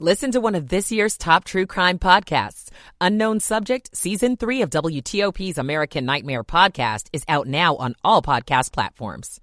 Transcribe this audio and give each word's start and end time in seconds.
Listen 0.00 0.32
to 0.32 0.40
one 0.40 0.56
of 0.56 0.70
this 0.70 0.90
year's 0.90 1.16
top 1.16 1.44
true 1.44 1.66
crime 1.66 2.00
podcasts. 2.00 2.70
Unknown 3.00 3.38
Subject, 3.38 3.96
Season 3.96 4.36
3 4.36 4.62
of 4.62 4.70
WTOP's 4.70 5.56
American 5.56 6.04
Nightmare 6.04 6.42
podcast 6.42 7.06
is 7.12 7.22
out 7.28 7.46
now 7.46 7.76
on 7.76 7.94
all 8.02 8.20
podcast 8.20 8.72
platforms. 8.72 9.40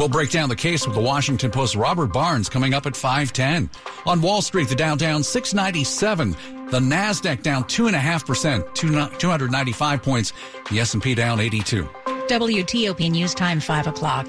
We'll 0.00 0.08
break 0.08 0.30
down 0.30 0.48
the 0.48 0.56
case 0.56 0.84
with 0.84 0.96
the 0.96 1.00
Washington 1.00 1.52
Post 1.52 1.76
Robert 1.76 2.12
Barnes 2.12 2.48
coming 2.48 2.74
up 2.74 2.86
at 2.86 2.96
510. 2.96 3.70
On 4.04 4.20
Wall 4.20 4.42
Street, 4.42 4.68
the 4.68 4.74
Dow 4.74 4.96
down 4.96 5.22
697. 5.22 6.32
The 6.72 6.80
NASDAQ 6.80 7.44
down 7.44 7.62
2.5%, 7.64 8.74
295 8.74 10.02
points. 10.02 10.32
The 10.72 10.80
S&P 10.80 11.14
down 11.14 11.38
82. 11.38 11.84
WTOP 12.26 13.10
News 13.12 13.32
Time, 13.32 13.60
5 13.60 13.86
o'clock. 13.86 14.28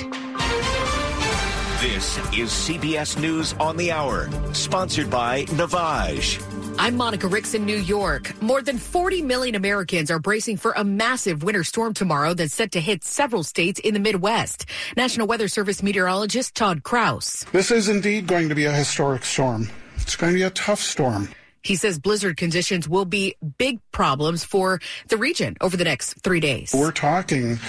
This 1.82 2.18
is 2.34 2.50
CBS 2.50 3.22
News 3.22 3.54
on 3.60 3.78
the 3.78 3.92
Hour, 3.92 4.32
sponsored 4.52 5.12
by 5.12 5.44
Navage. 5.44 6.42
I'm 6.80 6.98
Monica 6.98 7.28
Ricks 7.28 7.54
in 7.54 7.68
New 7.68 7.78
York. 7.78 8.42
More 8.42 8.64
than 8.64 8.80
40 8.80 9.22
million 9.22 9.54
Americans 9.54 10.10
are 10.10 10.18
bracing 10.18 10.58
for 10.58 10.72
a 10.72 10.84
massive 10.84 11.44
winter 11.44 11.64
storm 11.64 11.94
tomorrow 11.94 12.34
that's 12.34 12.56
set 12.56 12.72
to 12.72 12.82
hit 12.82 13.04
several 13.04 13.44
states 13.44 13.80
in 13.80 13.94
the 13.94 14.00
Midwest. 14.00 14.66
National 14.96 15.28
Weather 15.28 15.48
Service 15.48 15.84
meteorologist 15.84 16.56
Todd 16.56 16.82
Kraus. 16.82 17.46
This 17.52 17.70
is 17.70 17.90
indeed 17.90 18.26
going 18.26 18.50
to 18.50 18.56
be 18.56 18.66
a 18.66 18.72
historic 18.72 19.24
storm. 19.24 19.70
It's 19.98 20.16
going 20.16 20.34
to 20.34 20.36
be 20.36 20.44
a 20.44 20.50
tough 20.50 20.80
storm. 20.80 21.30
He 21.68 21.76
says 21.76 22.00
blizzard 22.00 22.38
conditions 22.38 22.88
will 22.88 23.04
be 23.04 23.36
big 23.58 23.80
problems 23.92 24.46
for 24.46 24.80
the 25.10 25.18
region 25.18 25.58
over 25.60 25.76
the 25.76 25.84
next 25.84 26.14
three 26.24 26.40
days. 26.40 26.74
We're 26.74 26.94
talking, 26.94 27.60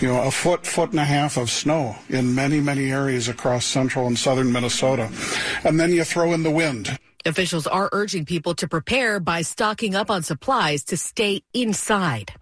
you 0.00 0.06
know, 0.06 0.22
a 0.22 0.30
foot, 0.30 0.64
foot 0.64 0.90
and 0.90 1.00
a 1.00 1.04
half 1.04 1.36
of 1.36 1.50
snow 1.50 1.96
in 2.08 2.36
many, 2.36 2.60
many 2.60 2.92
areas 2.92 3.26
across 3.26 3.66
central 3.66 4.06
and 4.06 4.16
southern 4.16 4.52
Minnesota. 4.52 5.10
And 5.64 5.80
then 5.80 5.90
you 5.90 6.04
throw 6.04 6.32
in 6.34 6.44
the 6.44 6.52
wind. 6.52 6.96
Officials 7.28 7.66
are 7.66 7.88
urging 7.92 8.24
people 8.24 8.54
to 8.54 8.66
prepare 8.66 9.20
by 9.20 9.42
stocking 9.42 9.94
up 9.94 10.10
on 10.10 10.22
supplies 10.22 10.84
to 10.84 10.96
stay 10.96 11.42
inside. 11.52 12.32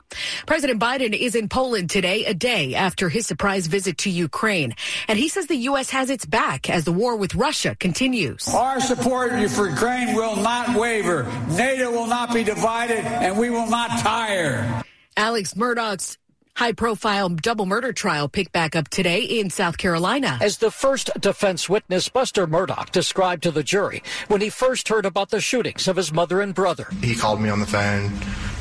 President 0.47 0.81
Biden 0.81 1.12
is 1.12 1.34
in 1.34 1.48
Poland 1.48 1.91
today, 1.91 2.25
a 2.25 2.33
day 2.33 2.75
after 2.75 3.09
his 3.09 3.27
surprise 3.27 3.67
visit 3.67 3.98
to 3.98 4.11
Ukraine. 4.11 4.75
And 5.09 5.19
he 5.19 5.28
says 5.28 5.48
the 5.48 5.56
U.S. 5.70 5.91
has 5.91 6.09
its 6.09 6.25
back 6.25 6.70
as 6.70 6.84
the 6.84 6.93
war 6.93 7.17
with 7.17 7.34
Russia 7.34 7.75
continues. 7.75 8.47
Our 8.48 8.81
support 8.81 9.33
for 9.51 9.69
Ukraine 9.69 10.15
will 10.15 10.37
not 10.37 10.78
waver. 10.78 11.25
NATO 11.48 11.91
will 11.91 12.06
not 12.06 12.33
be 12.33 12.45
divided, 12.45 13.05
and 13.05 13.37
we 13.37 13.50
will 13.50 13.69
not 13.69 13.91
tire. 13.98 14.84
Alex 15.17 15.55
Murdaugh's 15.55 16.19
High 16.57 16.73
profile 16.73 17.29
double 17.29 17.67
murder 17.67 17.93
trial 17.93 18.31
picked 18.31 18.51
back 18.51 18.75
up 18.75 18.89
today 18.89 19.21
in 19.21 19.51
South 19.51 19.77
Carolina. 19.77 20.39
As 20.41 20.57
the 20.57 20.71
first 20.71 21.11
defense 21.21 21.69
witness, 21.69 22.09
Buster 22.09 22.47
Murdaugh 22.47 22.91
described 22.93 23.43
to 23.43 23.51
the 23.51 23.62
jury 23.62 24.03
when 24.29 24.41
he 24.41 24.49
first 24.49 24.89
heard 24.89 25.05
about 25.05 25.29
the 25.29 25.39
shootings 25.39 25.87
of 25.87 25.97
his 25.97 26.15
mother 26.15 26.41
and 26.41 26.55
brother. 26.55 26.89
He 27.03 27.15
called 27.15 27.43
me 27.43 27.51
on 27.51 27.61
the 27.61 27.67
phone. 27.67 28.11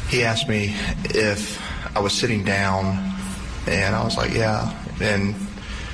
He 0.09 0.25
asked 0.25 0.49
me 0.49 0.75
if 1.05 1.57
I 1.95 2.01
was 2.01 2.11
sitting 2.11 2.43
down, 2.43 2.97
and 3.65 3.95
I 3.95 4.03
was 4.03 4.17
like, 4.17 4.33
yeah. 4.33 4.77
And 4.99 5.33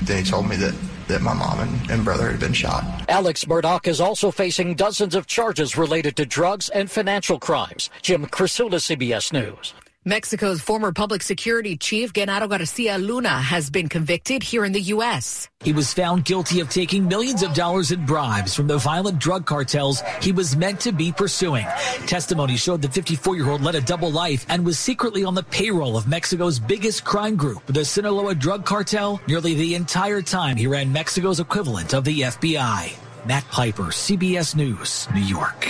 then 0.01 0.23
he 0.23 0.27
told 0.27 0.49
me 0.49 0.55
that 0.55 0.73
that 1.07 1.21
my 1.21 1.33
mom 1.33 1.59
and, 1.59 1.91
and, 1.91 2.05
brother 2.05 2.31
had 2.31 2.39
been 2.39 2.53
shot. 2.53 2.83
Alex 3.09 3.45
Murdaugh 3.45 3.85
is 3.85 3.99
also 3.99 4.31
facing 4.31 4.73
dozens 4.75 5.13
of 5.13 5.27
charges 5.27 5.77
related 5.77 6.15
to 6.15 6.25
drugs 6.25 6.69
and 6.69 6.89
financial 6.89 7.37
crimes. 7.37 7.89
Jim 8.01 8.25
Krasula, 8.25 8.79
CBS 8.79 9.33
News. 9.33 9.73
Mexico's 10.05 10.59
former 10.59 10.91
public 10.91 11.21
security 11.21 11.77
chief, 11.77 12.11
Genaro 12.11 12.49
Garcia 12.49 12.97
Luna, 12.97 13.39
has 13.39 13.69
been 13.69 13.87
convicted 13.87 14.41
here 14.41 14.65
in 14.65 14.71
the 14.71 14.81
U.S. 14.95 15.47
He 15.63 15.73
was 15.73 15.93
found 15.93 16.25
guilty 16.25 16.59
of 16.59 16.71
taking 16.71 17.07
millions 17.07 17.43
of 17.43 17.53
dollars 17.53 17.91
in 17.91 18.03
bribes 18.07 18.55
from 18.55 18.65
the 18.65 18.79
violent 18.79 19.19
drug 19.19 19.45
cartels 19.45 20.01
he 20.19 20.31
was 20.31 20.55
meant 20.55 20.79
to 20.79 20.91
be 20.91 21.11
pursuing. 21.11 21.67
Testimony 22.07 22.57
showed 22.57 22.81
the 22.81 22.89
54 22.89 23.35
year 23.35 23.47
old 23.51 23.61
led 23.61 23.75
a 23.75 23.81
double 23.81 24.11
life 24.11 24.43
and 24.49 24.65
was 24.65 24.79
secretly 24.79 25.23
on 25.23 25.35
the 25.35 25.43
payroll 25.43 25.95
of 25.95 26.07
Mexico's 26.07 26.57
biggest 26.57 27.05
crime 27.05 27.35
group, 27.35 27.63
the 27.67 27.85
Sinaloa 27.85 28.33
drug 28.33 28.65
cartel, 28.65 29.21
nearly 29.27 29.53
the 29.53 29.75
entire 29.75 30.23
time 30.23 30.57
he 30.57 30.65
ran 30.65 30.91
Mexico's 30.91 31.39
equivalent 31.39 31.93
of 31.93 32.05
the 32.05 32.21
FBI. 32.21 32.91
Matt 33.27 33.47
Piper, 33.49 33.91
CBS 33.91 34.55
News, 34.55 35.07
New 35.13 35.21
York. 35.21 35.67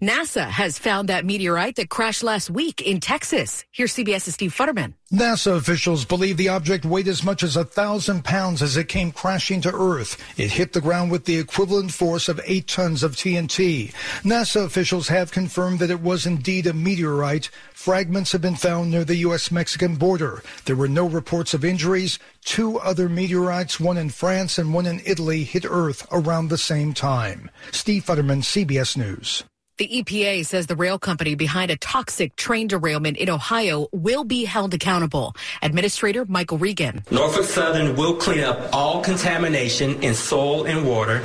NASA 0.00 0.48
has 0.48 0.78
found 0.78 1.08
that 1.08 1.24
meteorite 1.24 1.74
that 1.74 1.90
crashed 1.90 2.22
last 2.22 2.50
week 2.50 2.80
in 2.80 3.00
Texas. 3.00 3.64
Here's 3.72 3.92
CBS's 3.94 4.34
Steve 4.34 4.54
Futterman. 4.54 4.94
NASA 5.12 5.56
officials 5.56 6.04
believe 6.04 6.36
the 6.36 6.50
object 6.50 6.84
weighed 6.84 7.08
as 7.08 7.24
much 7.24 7.42
as 7.42 7.56
a 7.56 7.64
thousand 7.64 8.22
pounds 8.22 8.62
as 8.62 8.76
it 8.76 8.86
came 8.86 9.10
crashing 9.10 9.60
to 9.62 9.74
Earth. 9.74 10.16
It 10.38 10.52
hit 10.52 10.72
the 10.72 10.80
ground 10.80 11.10
with 11.10 11.24
the 11.24 11.36
equivalent 11.36 11.92
force 11.92 12.28
of 12.28 12.40
eight 12.44 12.68
tons 12.68 13.02
of 13.02 13.16
TNT. 13.16 13.92
NASA 14.22 14.64
officials 14.64 15.08
have 15.08 15.32
confirmed 15.32 15.80
that 15.80 15.90
it 15.90 16.00
was 16.00 16.26
indeed 16.26 16.68
a 16.68 16.72
meteorite. 16.72 17.50
Fragments 17.74 18.30
have 18.30 18.42
been 18.42 18.54
found 18.54 18.92
near 18.92 19.04
the 19.04 19.16
U.S.-Mexican 19.16 19.98
border. 19.98 20.44
There 20.66 20.76
were 20.76 20.86
no 20.86 21.08
reports 21.08 21.54
of 21.54 21.64
injuries. 21.64 22.20
Two 22.44 22.78
other 22.78 23.08
meteorites, 23.08 23.80
one 23.80 23.96
in 23.96 24.10
France 24.10 24.58
and 24.58 24.72
one 24.72 24.86
in 24.86 25.02
Italy, 25.04 25.42
hit 25.42 25.64
Earth 25.68 26.06
around 26.12 26.48
the 26.48 26.58
same 26.58 26.94
time. 26.94 27.50
Steve 27.72 28.04
Futterman, 28.04 28.44
CBS 28.44 28.96
News. 28.96 29.42
The 29.78 30.02
EPA 30.02 30.44
says 30.44 30.66
the 30.66 30.74
rail 30.74 30.98
company 30.98 31.36
behind 31.36 31.70
a 31.70 31.76
toxic 31.76 32.34
train 32.34 32.66
derailment 32.66 33.16
in 33.16 33.30
Ohio 33.30 33.86
will 33.92 34.24
be 34.24 34.44
held 34.44 34.74
accountable. 34.74 35.34
Administrator 35.62 36.24
Michael 36.24 36.58
Regan. 36.58 37.04
Norfolk 37.12 37.44
Southern 37.44 37.94
will 37.94 38.16
clean 38.16 38.42
up 38.42 38.70
all 38.72 39.00
contamination 39.02 40.02
in 40.02 40.14
soil 40.14 40.66
and 40.66 40.84
water 40.84 41.22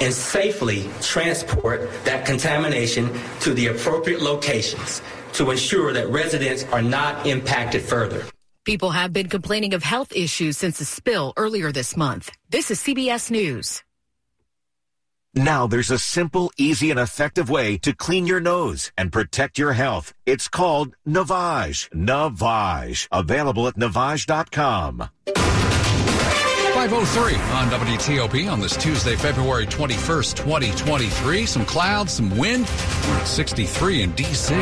and 0.00 0.14
safely 0.14 0.88
transport 1.02 1.90
that 2.04 2.24
contamination 2.24 3.10
to 3.40 3.52
the 3.52 3.66
appropriate 3.66 4.22
locations 4.22 5.02
to 5.32 5.50
ensure 5.50 5.92
that 5.92 6.08
residents 6.08 6.62
are 6.66 6.82
not 6.82 7.26
impacted 7.26 7.82
further. 7.82 8.24
People 8.64 8.90
have 8.90 9.12
been 9.12 9.28
complaining 9.28 9.74
of 9.74 9.82
health 9.82 10.14
issues 10.14 10.56
since 10.56 10.78
the 10.78 10.84
spill 10.84 11.32
earlier 11.36 11.72
this 11.72 11.96
month. 11.96 12.30
This 12.50 12.70
is 12.70 12.80
CBS 12.80 13.32
News. 13.32 13.82
Now 15.36 15.66
there's 15.66 15.90
a 15.90 15.98
simple, 15.98 16.50
easy, 16.56 16.90
and 16.90 16.98
effective 16.98 17.50
way 17.50 17.76
to 17.78 17.92
clean 17.92 18.26
your 18.26 18.40
nose 18.40 18.90
and 18.96 19.12
protect 19.12 19.58
your 19.58 19.74
health. 19.74 20.14
It's 20.24 20.48
called 20.48 20.96
Navage. 21.06 21.90
Navage. 21.90 23.06
Available 23.12 23.68
at 23.68 23.76
Navage.com. 23.76 25.10
503 26.76 27.34
on 27.34 27.68
WTOP 27.70 28.50
on 28.50 28.60
this 28.60 28.76
Tuesday, 28.78 29.14
February 29.16 29.66
21st, 29.66 30.36
2023. 30.36 31.44
Some 31.44 31.66
clouds, 31.66 32.14
some 32.14 32.34
wind. 32.38 32.66
We're 33.06 33.18
at 33.18 33.26
63 33.26 34.02
in 34.02 34.12
D.C. 34.12 34.54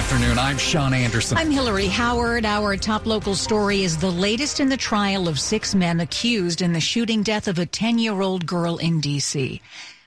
afternoon. 0.00 0.38
I'm 0.38 0.56
Sean 0.56 0.94
Anderson. 0.94 1.36
I'm 1.36 1.50
Hillary 1.50 1.86
Howard. 1.86 2.46
Our 2.46 2.74
top 2.78 3.04
local 3.04 3.34
story 3.34 3.82
is 3.82 3.98
the 3.98 4.10
latest 4.10 4.58
in 4.58 4.70
the 4.70 4.76
trial 4.78 5.28
of 5.28 5.38
six 5.38 5.74
men 5.74 6.00
accused 6.00 6.62
in 6.62 6.72
the 6.72 6.80
shooting 6.80 7.22
death 7.22 7.46
of 7.48 7.58
a 7.58 7.66
10 7.66 7.98
year 7.98 8.22
old 8.22 8.46
girl 8.46 8.78
in 8.78 9.00
D.C. 9.00 9.60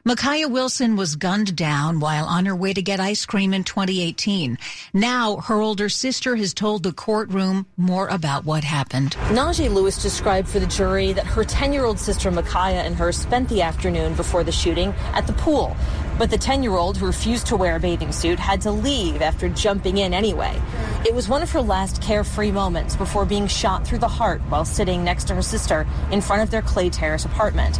Micaiah 0.06 0.50
Wilson 0.50 0.98
was 0.98 1.16
gunned 1.16 1.56
down 1.56 2.00
while 2.00 2.26
on 2.26 2.46
her 2.46 2.56
way 2.56 2.74
to 2.74 2.82
get 2.82 3.00
ice 3.00 3.26
cream 3.26 3.54
in 3.54 3.64
2018. 3.64 4.58
Now, 4.94 5.38
her 5.38 5.62
older 5.62 5.88
sister 5.88 6.36
has 6.36 6.56
told 6.56 6.82
the 6.84 6.92
courtroom 6.92 7.68
more 7.78 8.08
about 8.08 8.44
what 8.44 8.66
happened. 8.66 9.16
Najee 9.30 9.72
Lewis 9.72 10.02
described 10.02 10.50
for 10.50 10.60
the 10.60 10.68
jury 10.68 11.14
that 11.14 11.26
her 11.28 11.46
10 11.46 11.72
year 11.72 11.86
old 11.86 12.00
sister 12.00 12.32
Micaiah 12.32 12.82
and 12.82 12.96
her 12.96 13.12
spent 13.12 13.48
the 13.48 13.62
afternoon 13.62 14.16
before 14.16 14.44
the 14.44 14.52
shooting 14.52 14.90
at 15.14 15.28
the 15.28 15.34
pool. 15.34 15.78
But 16.18 16.30
the 16.30 16.38
10 16.38 16.64
year 16.64 16.76
old 16.76 16.98
who 16.98 17.08
refused 17.08 17.48
to 17.48 17.56
wear 17.56 17.76
a 17.76 17.80
bathing 17.80 18.12
suit 18.12 18.40
had 18.40 18.62
to 18.62 18.72
leave 18.72 19.22
after 19.22 19.50
jumping 19.50 19.98
in 19.98 20.14
anyway. 20.14 20.62
It 21.06 21.14
was 21.14 21.28
one 21.28 21.42
of 21.42 21.52
her 21.52 21.62
last 21.62 22.02
carefree 22.02 22.52
moments 22.52 22.96
before 22.96 23.26
being 23.26 23.48
shot 23.48 23.86
through 23.86 23.98
the 23.98 24.08
heart 24.08 24.42
while 24.50 24.64
sitting 24.64 25.04
next 25.04 25.26
to 25.26 25.36
her 25.36 25.42
sister 25.42 25.88
in 26.12 26.22
front 26.22 26.44
of 26.44 26.52
their 26.52 26.62
Clay 26.62 26.90
Terrace 26.90 27.26
apartment. 27.26 27.78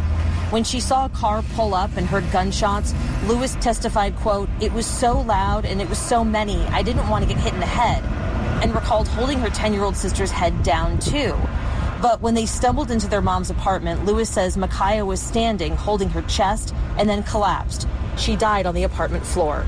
When 0.50 0.64
she 0.64 0.78
saw 0.78 1.06
a 1.06 1.08
car 1.08 1.42
pull 1.54 1.74
up 1.74 1.96
and 1.96 2.06
heard 2.06 2.30
gunshots, 2.30 2.94
Lewis 3.26 3.56
testified, 3.60 4.14
quote, 4.16 4.48
it 4.60 4.72
was 4.72 4.86
so 4.86 5.20
loud 5.20 5.64
and 5.64 5.80
it 5.80 5.88
was 5.88 5.98
so 5.98 6.22
many, 6.22 6.62
I 6.66 6.82
didn't 6.82 7.08
want 7.08 7.26
to 7.26 7.32
get 7.32 7.42
hit 7.42 7.54
in 7.54 7.60
the 7.60 7.66
head, 7.66 8.04
and 8.62 8.74
recalled 8.74 9.08
holding 9.08 9.38
her 9.38 9.48
10-year-old 9.48 9.96
sister's 9.96 10.30
head 10.30 10.62
down 10.62 10.98
too. 10.98 11.36
But 12.02 12.20
when 12.20 12.34
they 12.34 12.46
stumbled 12.46 12.90
into 12.90 13.08
their 13.08 13.22
mom's 13.22 13.50
apartment, 13.50 14.04
Lewis 14.04 14.28
says 14.28 14.56
Micaiah 14.56 15.06
was 15.06 15.20
standing, 15.20 15.74
holding 15.74 16.10
her 16.10 16.22
chest, 16.22 16.74
and 16.98 17.08
then 17.08 17.22
collapsed. 17.22 17.88
She 18.16 18.36
died 18.36 18.66
on 18.66 18.74
the 18.74 18.84
apartment 18.84 19.24
floor. 19.26 19.66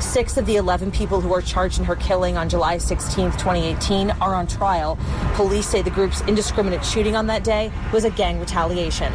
Six 0.00 0.36
of 0.36 0.44
the 0.44 0.56
11 0.56 0.90
people 0.90 1.20
who 1.20 1.32
are 1.32 1.40
charged 1.40 1.78
in 1.78 1.84
her 1.86 1.96
killing 1.96 2.36
on 2.36 2.48
July 2.48 2.78
16, 2.78 3.32
2018, 3.32 4.10
are 4.20 4.34
on 4.34 4.46
trial. 4.46 4.98
Police 5.34 5.66
say 5.66 5.80
the 5.82 5.90
group's 5.90 6.20
indiscriminate 6.22 6.84
shooting 6.84 7.16
on 7.16 7.26
that 7.28 7.44
day 7.44 7.72
was 7.92 8.04
a 8.04 8.10
gang 8.10 8.38
retaliation. 8.38 9.12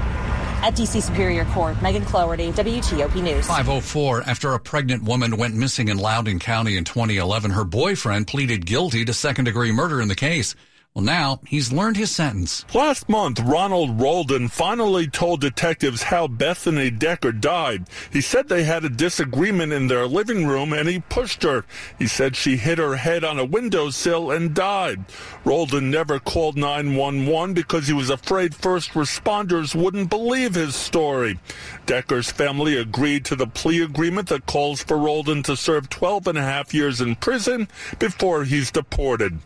At 0.63 0.75
DC 0.75 1.01
Superior 1.01 1.45
Court, 1.45 1.81
Megan 1.81 2.06
Cloherty, 2.06 2.51
WTOP 2.51 3.16
News. 3.22 3.48
504. 3.48 4.24
After 4.28 4.54
a 4.54 4.60
pregnant 4.60 5.04
woman 5.04 5.38
went 5.38 5.56
missing 5.56 5.88
in 5.88 5.98
Loudoun 5.98 6.38
County 6.38 6.77
in 6.77 6.84
2011, 6.84 7.51
her 7.51 7.63
boyfriend 7.63 8.27
pleaded 8.27 8.66
guilty 8.66 9.04
to 9.06 9.13
second 9.13 9.45
degree 9.45 9.72
murder 9.72 10.01
in 10.01 10.07
the 10.07 10.16
case. 10.16 10.56
Well, 10.93 11.05
now 11.05 11.39
he's 11.47 11.71
learned 11.71 11.95
his 11.95 12.11
sentence. 12.11 12.65
Last 12.75 13.07
month, 13.07 13.39
Ronald 13.39 14.01
Roldan 14.01 14.49
finally 14.49 15.07
told 15.07 15.39
detectives 15.39 16.03
how 16.03 16.27
Bethany 16.27 16.91
Decker 16.91 17.31
died. 17.31 17.85
He 18.11 18.19
said 18.19 18.49
they 18.49 18.65
had 18.65 18.83
a 18.83 18.89
disagreement 18.89 19.71
in 19.71 19.88
their 19.88 20.05
living 20.05 20.47
room 20.47 20.73
and 20.73 20.89
he 20.89 20.99
pushed 20.99 21.43
her. 21.43 21.63
He 21.97 22.07
said 22.07 22.35
she 22.35 22.57
hit 22.57 22.77
her 22.77 22.97
head 22.97 23.23
on 23.23 23.39
a 23.39 23.45
windowsill 23.45 24.31
and 24.31 24.53
died. 24.53 25.05
Roldan 25.45 25.89
never 25.89 26.19
called 26.19 26.57
911 26.57 27.53
because 27.53 27.88
he 27.88 27.93
was 27.93 28.09
afraid 28.09 28.53
first 28.53 28.91
responders 28.91 29.73
wouldn't 29.73 30.09
believe 30.09 30.55
his 30.55 30.75
story. 30.75 31.39
Decker's 31.85 32.33
family 32.33 32.75
agreed 32.75 33.23
to 33.23 33.38
the 33.38 33.47
plea 33.47 33.81
agreement 33.81 34.27
that 34.27 34.45
calls 34.45 34.83
for 34.83 34.97
Roldan 34.97 35.41
to 35.43 35.55
serve 35.55 35.89
12 35.89 36.27
and 36.27 36.38
a 36.38 36.41
half 36.41 36.73
years 36.73 36.99
in 36.99 37.15
prison 37.15 37.69
before 37.97 38.43
he's 38.43 38.71
deported. 38.71 39.39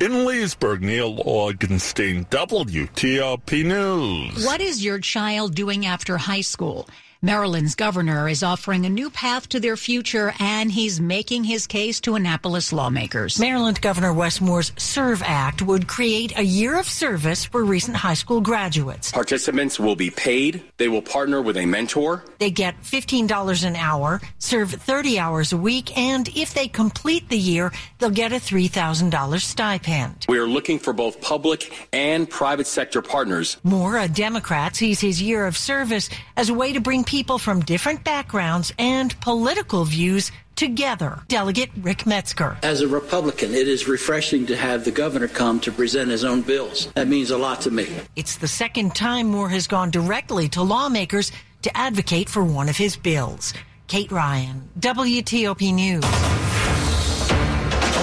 In 0.00 0.24
Leesburg, 0.24 0.80
Neil 0.80 1.18
Augenstein, 1.24 2.26
WTOP 2.30 3.64
News. 3.66 4.46
What 4.46 4.62
is 4.62 4.82
your 4.82 4.98
child 4.98 5.54
doing 5.54 5.84
after 5.84 6.16
high 6.16 6.40
school? 6.40 6.88
Maryland's 7.22 7.74
governor 7.74 8.30
is 8.30 8.42
offering 8.42 8.86
a 8.86 8.88
new 8.88 9.10
path 9.10 9.46
to 9.46 9.60
their 9.60 9.76
future, 9.76 10.32
and 10.38 10.72
he's 10.72 11.02
making 11.02 11.44
his 11.44 11.66
case 11.66 12.00
to 12.00 12.14
Annapolis 12.14 12.72
lawmakers. 12.72 13.38
Maryland 13.38 13.78
Governor 13.82 14.14
Wes 14.14 14.40
Moore's 14.40 14.72
SERVE 14.78 15.22
Act 15.26 15.60
would 15.60 15.86
create 15.86 16.38
a 16.38 16.42
year 16.42 16.78
of 16.78 16.88
service 16.88 17.44
for 17.44 17.62
recent 17.62 17.98
high 17.98 18.14
school 18.14 18.40
graduates. 18.40 19.12
Participants 19.12 19.78
will 19.78 19.96
be 19.96 20.08
paid. 20.08 20.62
They 20.78 20.88
will 20.88 21.02
partner 21.02 21.42
with 21.42 21.58
a 21.58 21.66
mentor. 21.66 22.24
They 22.38 22.50
get 22.50 22.80
$15 22.80 23.66
an 23.66 23.76
hour, 23.76 24.22
serve 24.38 24.70
30 24.70 25.18
hours 25.18 25.52
a 25.52 25.58
week, 25.58 25.94
and 25.98 26.26
if 26.34 26.54
they 26.54 26.68
complete 26.68 27.28
the 27.28 27.36
year, 27.36 27.70
they'll 27.98 28.08
get 28.08 28.32
a 28.32 28.36
$3,000 28.36 29.40
stipend. 29.42 30.24
We 30.26 30.38
are 30.38 30.46
looking 30.46 30.78
for 30.78 30.94
both 30.94 31.20
public 31.20 31.70
and 31.92 32.30
private 32.30 32.66
sector 32.66 33.02
partners. 33.02 33.58
Moore, 33.62 33.98
a 33.98 34.08
Democrat, 34.08 34.74
sees 34.74 35.00
his 35.00 35.20
year 35.20 35.44
of 35.44 35.58
service 35.58 36.08
as 36.38 36.48
a 36.48 36.54
way 36.54 36.72
to 36.72 36.80
bring 36.80 37.04
people 37.10 37.40
from 37.40 37.58
different 37.62 38.04
backgrounds 38.04 38.72
and 38.78 39.20
political 39.20 39.84
views 39.84 40.30
together. 40.54 41.18
Delegate 41.26 41.70
Rick 41.78 42.06
Metzger. 42.06 42.56
As 42.62 42.82
a 42.82 42.86
Republican, 42.86 43.52
it 43.52 43.66
is 43.66 43.88
refreshing 43.88 44.46
to 44.46 44.56
have 44.56 44.84
the 44.84 44.92
governor 44.92 45.26
come 45.26 45.58
to 45.60 45.72
present 45.72 46.08
his 46.08 46.24
own 46.24 46.42
bills. 46.42 46.86
That 46.94 47.08
means 47.08 47.32
a 47.32 47.36
lot 47.36 47.62
to 47.62 47.72
me. 47.72 47.88
It's 48.14 48.36
the 48.36 48.46
second 48.46 48.94
time 48.94 49.26
Moore 49.26 49.48
has 49.48 49.66
gone 49.66 49.90
directly 49.90 50.48
to 50.50 50.62
lawmakers 50.62 51.32
to 51.62 51.76
advocate 51.76 52.28
for 52.28 52.44
one 52.44 52.68
of 52.68 52.76
his 52.76 52.96
bills. 52.96 53.54
Kate 53.88 54.12
Ryan, 54.12 54.68
WTOP 54.78 55.74
News. 55.74 56.39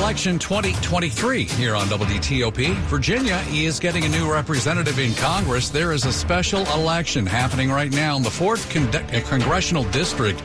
Election 0.07 0.39
2023 0.39 1.43
here 1.43 1.75
on 1.75 1.85
WTOP. 1.87 2.73
Virginia 2.85 3.43
is 3.49 3.77
getting 3.77 4.05
a 4.05 4.07
new 4.07 4.31
representative 4.31 4.99
in 4.99 5.13
Congress. 5.15 5.67
There 5.67 5.91
is 5.91 6.05
a 6.05 6.13
special 6.13 6.61
election 6.67 7.25
happening 7.25 7.69
right 7.69 7.91
now 7.91 8.15
in 8.15 8.23
the 8.23 8.29
4th 8.29 8.71
con- 8.71 8.87
uh, 8.87 9.21
Congressional 9.27 9.83
District, 9.91 10.39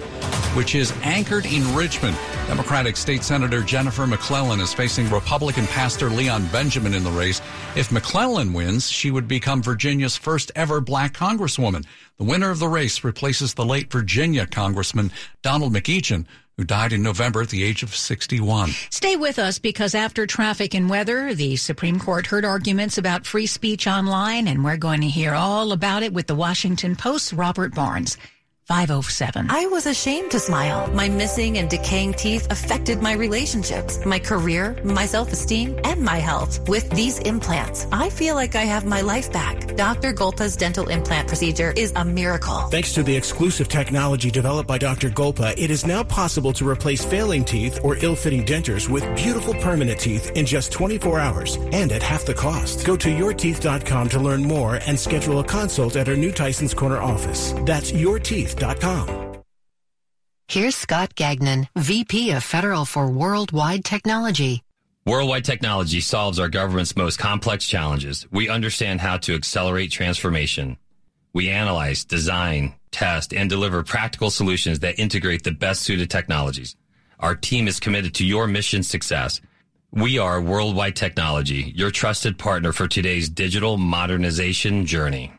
which 0.57 0.75
is 0.75 0.93
anchored 1.05 1.47
in 1.47 1.77
Richmond. 1.77 2.17
Democratic 2.49 2.97
State 2.97 3.23
Senator 3.23 3.63
Jennifer 3.63 4.05
McClellan 4.05 4.59
is 4.59 4.75
facing 4.75 5.09
Republican 5.11 5.69
Pastor 5.69 6.11
Leon 6.11 6.45
Benjamin 6.49 6.93
in 6.93 7.05
the 7.05 7.13
race. 7.13 7.41
If 7.77 7.93
McClellan 7.93 8.53
wins, 8.53 8.91
she 8.91 9.13
would 9.13 9.29
become 9.29 9.63
Virginia's 9.63 10.17
first 10.17 10.51
ever 10.57 10.81
black 10.81 11.15
congresswoman. 11.15 11.87
The 12.19 12.25
winner 12.25 12.51
of 12.51 12.59
the 12.59 12.67
race 12.67 13.05
replaces 13.05 13.55
the 13.55 13.65
late 13.65 13.93
Virginia 13.93 14.45
Congressman 14.45 15.13
Donald 15.41 15.73
McEachin, 15.73 16.27
who 16.57 16.65
died 16.65 16.93
in 16.93 17.03
November 17.03 17.43
at 17.43 17.49
the 17.49 17.65
age 17.65 17.83
of 17.83 17.95
61. 17.95 18.71
Stay 18.91 19.17
with 19.17 19.39
us 19.39 19.59
because 19.59 19.95
after 19.95 20.27
traffic 20.27 20.75
and 20.75 20.91
weather, 20.91 21.35
the 21.35 21.57
Supreme 21.57 21.99
Court 21.99 22.27
heard 22.27 22.45
arguments 22.45 22.99
about 22.99 23.27
free 23.27 23.47
speech 23.47 23.87
online, 23.87 24.47
and 24.47 24.65
we're 24.65 24.77
going 24.77 25.01
to 25.01 25.09
hear 25.09 25.35
all 25.35 25.73
about 25.73 26.03
it 26.03 26.13
with 26.13 26.27
the 26.27 26.35
Washington 26.35 26.95
Post's 26.95 27.33
Robert 27.33 27.75
Barnes. 27.75 28.19
507. 28.73 29.51
I 29.51 29.67
was 29.67 29.85
ashamed 29.85 30.31
to 30.31 30.41
smile. 30.41 30.91
My 30.95 31.07
missing 31.07 31.59
and 31.59 31.69
decaying 31.69 32.15
teeth 32.15 32.51
affected 32.51 33.03
my 33.03 33.13
relationships, 33.13 34.03
my 34.07 34.19
career, 34.19 34.75
my 34.83 35.05
self-esteem, 35.05 35.79
and 35.85 36.01
my 36.01 36.17
health. 36.17 36.67
With 36.67 36.89
these 36.89 37.19
implants, 37.19 37.87
I 37.93 38.09
feel 38.09 38.35
like 38.35 38.55
I 38.55 38.63
have 38.63 38.87
my 38.87 39.03
life 39.03 39.31
back. 39.31 39.77
Dr. 39.77 40.15
Golpa's 40.15 40.57
dental 40.57 40.89
implant 40.89 41.29
procedure 41.29 41.75
is 41.77 41.93
a 41.97 42.05
miracle. 42.05 42.61
Thanks 42.71 42.95
to 42.95 43.03
the 43.03 43.15
exclusive 43.15 43.69
technology 43.69 44.31
developed 44.31 44.69
by 44.69 44.79
Dr. 44.79 45.11
Golpa, 45.11 45.53
it 45.59 45.71
is 45.71 45.85
now 45.85 46.03
possible 46.03 46.55
to 46.55 46.67
replace 46.67 47.05
failing 47.05 47.45
teeth 47.45 47.79
or 47.85 47.99
ill-fitting 47.99 48.47
dentures 48.47 48.89
with 48.89 49.05
beautiful 49.15 49.53
permanent 49.53 50.01
teeth 50.01 50.31
in 50.35 50.47
just 50.47 50.73
24 50.73 51.21
hours 51.21 51.57
and 51.73 51.93
at 51.93 52.03
half 52.03 52.25
the 52.25 52.33
cost. 52.33 52.87
Go 52.87 52.97
to 52.97 53.11
yourteeth.com 53.11 54.09
to 54.09 54.19
learn 54.19 54.43
more 54.43 54.77
and 54.87 54.99
schedule 54.99 55.41
a 55.41 55.45
consult 55.45 55.97
at 55.97 56.09
our 56.09 56.17
new 56.17 56.33
Tyson's 56.33 56.73
Corner 56.73 57.03
office. 57.03 57.53
That's 57.67 57.93
yourteeth.com. 57.93 58.62
Here's 60.49 60.77
Scott 60.77 61.15
Gagnon, 61.15 61.69
VP 61.77 62.31
of 62.33 62.45
Federal 62.45 62.85
for 62.85 63.11
Worldwide 63.11 63.85
Technology. 63.85 64.63
Worldwide 65.05 65.45
technology 65.45 66.01
solves 66.01 66.39
our 66.39 66.49
government's 66.49 66.95
most 66.95 67.19
complex 67.19 67.67
challenges. 67.67 68.25
We 68.31 68.49
understand 68.49 69.01
how 69.01 69.17
to 69.19 69.35
accelerate 69.35 69.91
transformation. 69.91 70.77
We 71.33 71.49
analyze, 71.49 72.05
design, 72.05 72.75
test, 72.93 73.35
and 73.35 73.51
deliver 73.51 73.83
practical 73.83 74.31
solutions 74.31 74.79
that 74.81 74.99
integrate 74.99 75.43
the 75.43 75.51
best 75.51 75.83
suited 75.83 76.09
technologies. 76.09 76.77
Our 77.19 77.35
team 77.35 77.67
is 77.67 77.81
committed 77.81 78.15
to 78.17 78.27
your 78.27 78.47
mission 78.47 78.83
success. 78.83 79.41
We 79.91 80.19
are 80.19 80.41
Worldwide 80.41 80.95
Technology, 80.95 81.73
your 81.75 81.91
trusted 81.91 82.39
partner 82.39 82.73
for 82.73 82.87
today's 82.87 83.29
digital 83.29 83.77
modernization 83.77 84.87
journey. 84.87 85.33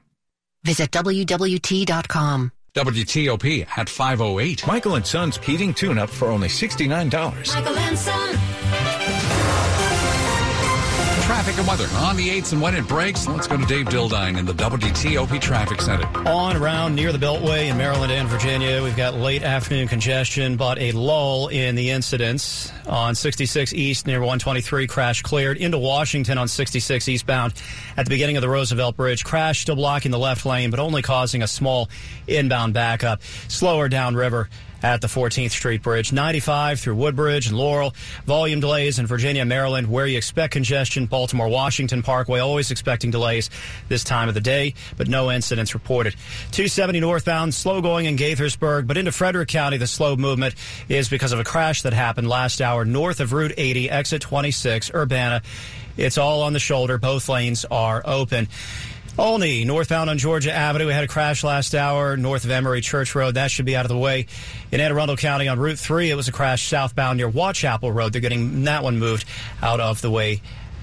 Visit 0.64 0.92
WWT.com. 0.92 2.52
WTOP 2.76 3.68
at 3.78 3.88
508. 3.88 4.66
Michael 4.66 4.96
and 4.96 5.06
Son's 5.06 5.38
heating 5.38 5.76
tune 5.76 6.00
up 6.00 6.10
for 6.10 6.30
only 6.30 6.48
$69. 6.48 7.54
Michael 7.54 7.78
and 7.78 7.98
Son. 7.98 8.73
Traffic 11.24 11.58
and 11.58 11.66
weather 11.66 11.88
on 12.00 12.18
the 12.18 12.28
8s 12.28 12.52
and 12.52 12.62
when 12.62 12.76
it 12.76 12.86
breaks. 12.86 13.26
Let's 13.28 13.48
go 13.48 13.56
to 13.56 13.66
Dave 13.66 13.86
Dildine 13.86 14.38
in 14.38 14.46
the 14.46 14.54
WTOP 14.54 15.40
Traffic 15.40 15.80
Center. 15.80 16.06
On 16.28 16.58
around 16.58 16.96
near 16.96 17.14
the 17.14 17.18
Beltway 17.18 17.70
in 17.70 17.78
Maryland 17.78 18.12
and 18.12 18.28
Virginia, 18.28 18.84
we've 18.84 18.98
got 18.98 19.14
late 19.14 19.42
afternoon 19.42 19.88
congestion, 19.88 20.58
but 20.58 20.78
a 20.80 20.92
lull 20.92 21.48
in 21.48 21.76
the 21.76 21.92
incidents. 21.92 22.74
On 22.88 23.16
66 23.16 23.72
East 23.74 24.06
near 24.06 24.20
123, 24.20 24.86
crash 24.86 25.22
cleared. 25.22 25.56
Into 25.56 25.78
Washington 25.80 26.38
on 26.38 26.50
66 26.50 27.08
eastbound 27.08 27.54
at 27.96 28.06
the 28.06 28.10
beginning 28.10 28.36
of 28.36 28.42
the 28.42 28.50
Roosevelt 28.50 28.98
Bridge. 28.98 29.24
Crash 29.24 29.62
still 29.62 29.78
blocking 29.78 30.12
the 30.12 30.20
left 30.20 30.46
lane, 30.46 30.72
but 30.72 30.80
only 30.82 31.02
causing 31.02 31.42
a 31.42 31.48
small 31.48 31.90
inbound 32.28 32.74
backup. 32.74 33.22
Slower 33.48 33.88
downriver 33.88 34.50
at 34.84 35.02
the 35.02 35.08
14th 35.08 35.52
Street 35.52 35.82
Bridge. 35.82 36.12
95 36.12 36.80
through 36.80 36.96
Woodbridge 36.96 37.48
and 37.48 37.58
Laurel. 37.58 37.96
Volume 38.26 38.60
delays 38.60 39.00
in 39.00 39.08
Virginia, 39.08 39.46
Maryland, 39.46 39.90
where 39.90 40.06
you 40.06 40.18
expect 40.18 40.54
congestion. 40.54 41.06
Baltimore, 41.06 41.48
Washington 41.48 42.04
Parkway, 42.04 42.40
always 42.40 42.70
expecting 42.70 43.10
delays 43.10 43.50
this 43.88 44.04
time 44.04 44.28
of 44.28 44.34
the 44.34 44.42
day, 44.42 44.74
but 44.98 45.08
no 45.08 45.32
incidents 45.32 45.74
reported. 45.74 46.14
270 46.52 47.00
northbound, 47.00 47.54
slow 47.54 47.82
going 47.82 48.06
in 48.06 48.18
Gaithersburg, 48.18 48.86
but 48.86 48.98
into 48.98 49.12
Frederick 49.12 49.48
County, 49.50 49.78
the 49.78 49.88
slow 49.88 50.16
movement 50.16 50.56
is 50.90 51.08
because 51.10 51.32
of 51.32 51.40
a 51.40 51.44
crash 51.44 51.84
that 51.84 51.94
happened 51.94 52.28
last 52.28 52.62
hour 52.62 52.84
north 52.84 53.22
of 53.22 53.32
Route 53.32 53.54
80, 53.58 53.90
exit 53.90 54.22
26, 54.22 54.92
Urbana. 54.94 55.42
It's 55.96 56.18
all 56.18 56.42
on 56.42 56.54
the 56.54 56.60
shoulder. 56.60 56.98
Both 56.98 57.30
lanes 57.30 57.66
are 57.70 58.02
open. 58.04 58.48
Olney, 59.18 59.64
northbound 59.64 60.10
on 60.10 60.18
Georgia 60.18 60.52
Avenue. 60.52 60.88
We 60.88 60.94
had 60.94 61.04
a 61.04 61.08
crash 61.08 61.44
last 61.44 61.76
hour 61.76 62.18
north 62.18 62.46
of 62.46 62.52
Emory 62.52 62.82
Church 62.82 63.14
Road. 63.14 63.36
That 63.36 63.52
should 63.52 63.66
be 63.66 63.76
out 63.76 63.86
of 63.86 63.90
the 63.90 63.98
way. 63.98 64.26
In 64.72 64.82
Anne 64.82 64.92
Arundel 64.92 65.18
County 65.18 65.48
on 65.48 65.60
Route 65.60 65.78
3, 65.78 66.10
it 66.10 66.16
was 66.16 66.28
a 66.28 66.32
crash 66.32 66.68
southbound 66.68 67.18
near 67.18 67.30
Waugh 67.30 67.54
Chapel 67.54 67.92
Road. 67.92 68.12
They're 68.12 68.22
getting 68.22 68.64
that 68.64 68.82
one 68.82 68.98
moved 68.98 69.26
out 69.62 69.80
of 69.80 70.02
the 70.02 70.10
way 70.10 70.42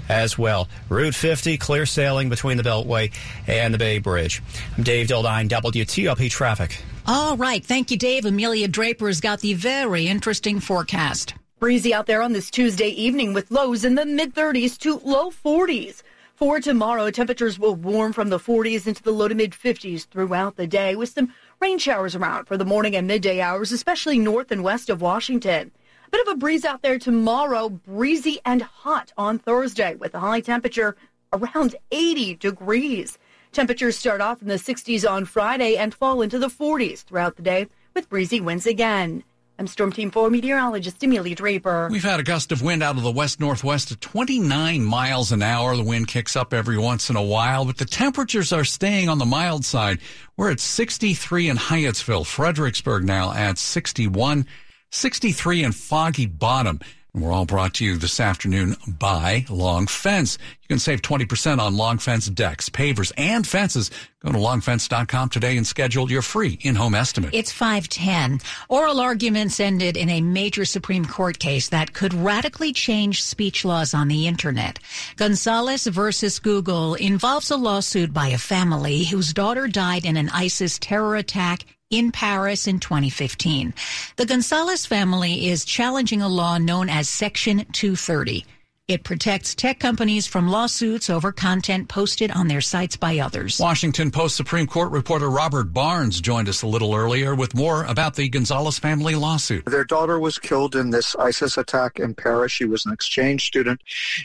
as 0.09 0.39
well. 0.39 0.69
Route 0.89 1.17
50, 1.17 1.59
clear 1.59 1.87
sailing 1.87 2.29
between 2.29 2.57
the 2.57 2.63
Beltway 2.63 3.13
and 3.49 3.75
the 3.75 3.79
Bay 3.79 3.99
Bridge. 3.99 4.41
I'm 4.77 4.85
Dave 4.85 5.09
Dildine, 5.09 5.49
WTOP 5.49 6.31
Traffic. 6.31 6.81
All 7.07 7.37
right. 7.37 7.65
Thank 7.65 7.91
you, 7.91 7.97
Dave. 7.97 8.27
Amelia 8.27 8.69
Draper's 8.69 9.21
got 9.21 9.41
the 9.41 9.55
very 9.55 10.07
interesting 10.07 10.61
forecast. 10.61 11.35
Breezy 11.59 11.93
out 11.93 12.07
there 12.07 12.23
on 12.23 12.33
this 12.33 12.49
Tuesday 12.49 12.91
evening 12.91 13.35
with 13.35 13.51
lows 13.51 13.85
in 13.85 13.97
the 13.97 14.07
mid 14.07 14.35
30s 14.37 14.79
to 14.79 14.99
low 15.05 15.31
40s. 15.31 16.03
For 16.41 16.59
tomorrow, 16.59 17.11
temperatures 17.11 17.59
will 17.59 17.75
warm 17.75 18.15
from 18.15 18.31
the 18.31 18.39
40s 18.39 18.87
into 18.87 19.03
the 19.03 19.13
low 19.13 19.29
to 19.29 19.35
mid 19.35 19.53
50s 19.53 20.07
throughout 20.07 20.57
the 20.57 20.67
day 20.67 20.97
with 20.97 21.11
some 21.11 21.35
rain 21.61 21.79
showers 21.79 22.17
around 22.17 22.47
for 22.47 22.57
the 22.57 22.65
morning 22.65 22.97
and 22.97 23.07
midday 23.07 23.43
hours, 23.43 23.73
especially 23.73 24.19
north 24.19 24.51
and 24.51 24.65
west 24.65 24.89
of 24.89 25.03
Washington. 25.03 25.71
A 26.07 26.11
bit 26.11 26.27
of 26.27 26.33
a 26.33 26.39
breeze 26.39 26.65
out 26.65 26.81
there 26.81 26.99
tomorrow, 26.99 27.69
breezy 27.69 28.39
and 28.47 28.63
hot 28.63 29.13
on 29.19 29.39
Thursday 29.39 29.97
with 29.97 30.15
a 30.15 30.21
high 30.21 30.41
temperature 30.41 30.97
around 31.31 31.77
80 31.91 32.37
degrees. 32.37 33.19
Temperatures 33.53 33.99
start 33.99 34.23
off 34.23 34.41
in 34.41 34.49
the 34.49 34.55
60s 34.55 35.07
on 35.07 35.27
Friday 35.27 35.77
and 35.77 35.93
fall 35.93 36.23
into 36.23 36.39
the 36.39 36.49
40s 36.49 37.05
throughout 37.05 37.37
the 37.37 37.43
day 37.43 37.69
with 37.93 38.09
breezy 38.09 38.41
winds 38.41 38.65
again. 38.65 39.25
I'm 39.61 39.67
Storm 39.67 39.93
Team 39.93 40.11
4 40.11 40.31
meteorologist 40.31 41.03
Amelia 41.03 41.35
Draper. 41.35 41.91
We've 41.93 42.03
had 42.03 42.19
a 42.19 42.23
gust 42.23 42.51
of 42.51 42.63
wind 42.63 42.83
out 42.83 42.97
of 42.97 43.03
the 43.03 43.11
west 43.11 43.41
northwest 43.41 43.93
at 43.93 44.01
29 44.01 44.83
miles 44.83 45.33
an 45.33 45.43
hour. 45.43 45.77
The 45.77 45.83
wind 45.83 46.09
kicks 46.09 46.35
up 46.35 46.55
every 46.55 46.79
once 46.79 47.11
in 47.11 47.17
a 47.17 47.23
while, 47.23 47.67
but 47.67 47.77
the 47.77 47.85
temperatures 47.85 48.55
are 48.55 48.65
staying 48.65 49.11
on 49.11 49.19
the 49.19 49.27
mild 49.27 49.67
side. 49.67 49.99
We're 50.39 50.51
at 50.51 50.61
63 50.61 51.51
in 51.51 51.59
Hyattsville, 51.59 52.25
Fredericksburg 52.25 53.05
now 53.05 53.35
at 53.35 53.59
61, 53.59 54.47
63 54.93 55.65
in 55.65 55.73
Foggy 55.73 56.25
Bottom. 56.25 56.81
We're 57.13 57.33
all 57.33 57.45
brought 57.45 57.75
to 57.75 57.85
you 57.85 57.97
this 57.97 58.21
afternoon 58.21 58.77
by 58.87 59.45
Long 59.49 59.89
Fence. 59.89 60.39
You 60.63 60.69
can 60.69 60.79
save 60.79 61.03
20% 61.03 61.59
on 61.59 61.77
Long 61.77 61.99
Fence 61.99 62.27
decks, 62.27 62.69
pavers, 62.69 63.11
and 63.17 63.45
fences. 63.45 63.91
Go 64.25 64.31
to 64.31 64.39
longfence.com 64.39 65.31
today 65.31 65.57
and 65.57 65.67
schedule 65.67 66.11
your 66.11 66.23
free 66.23 66.59
in-home 66.61 66.95
estimate. 66.95 67.35
It's 67.35 67.51
510. 67.51 68.41
Oral 68.69 69.01
arguments 69.01 69.59
ended 69.59 69.97
in 69.97 70.09
a 70.09 70.21
major 70.21 70.65
Supreme 70.65 71.05
Court 71.05 71.39
case 71.41 71.69
that 71.71 71.95
could 71.95 72.15
radically 72.15 72.73
change 72.73 73.25
speech 73.25 73.65
laws 73.65 73.93
on 73.93 74.07
the 74.07 74.29
internet. 74.29 74.79
Gonzalez 75.17 75.87
versus 75.87 76.39
Google 76.39 76.95
involves 76.95 77.51
a 77.51 77.57
lawsuit 77.57 78.13
by 78.13 78.29
a 78.29 78.39
family 78.39 79.05
whose 79.05 79.33
daughter 79.33 79.67
died 79.67 80.05
in 80.05 80.17
an 80.17 80.29
ISIS 80.29 80.79
terror 80.79 81.17
attack 81.17 81.65
in 81.91 82.13
Paris 82.13 82.67
in 82.67 82.79
2015. 82.79 83.75
The 84.17 84.27
Gonzalez 84.27 84.87
family 84.87 85.49
is 85.49 85.65
challenging 85.65 86.23
a 86.23 86.29
law 86.29 86.57
known 86.57 86.89
as 86.89 87.09
Section 87.09 87.67
230. 87.73 88.47
It 88.91 89.05
protects 89.05 89.55
tech 89.55 89.79
companies 89.79 90.27
from 90.27 90.49
lawsuits 90.49 91.11
over 91.11 91.31
content 91.31 91.89
posted 91.89 92.33
on 92.33 92.49
their 92.49 92.61
sites 92.61 92.97
by 92.97 93.21
others. 93.21 93.61
Washington 93.61 94.11
Post 94.11 94.35
Supreme 94.35 94.67
Court 94.67 94.91
reporter 94.91 95.31
Robert 95.31 95.73
Barnes 95.73 96.21
joined 96.21 96.49
us 96.49 96.63
a 96.63 96.67
little 96.67 96.93
earlier 96.93 97.37
with 97.37 97.55
more 97.55 97.85
about 97.85 98.17
the 98.17 98.29
Gonzalez 98.29 98.81
family 98.81 99.15
lawsuit. 99.15 99.65
Their 99.67 99.85
daughter 99.85 100.19
was 100.19 100.41
killed 100.41 100.75
in 100.75 100.91
this 100.91 101.15
ISIS 101.15 101.57
attack 101.57 102.01
in 102.01 102.17
Paris. 102.17 102.51
She 102.51 102.65
was 102.65 102.85
an 102.85 102.93
exchange 102.93 103.47
student. 103.47 103.81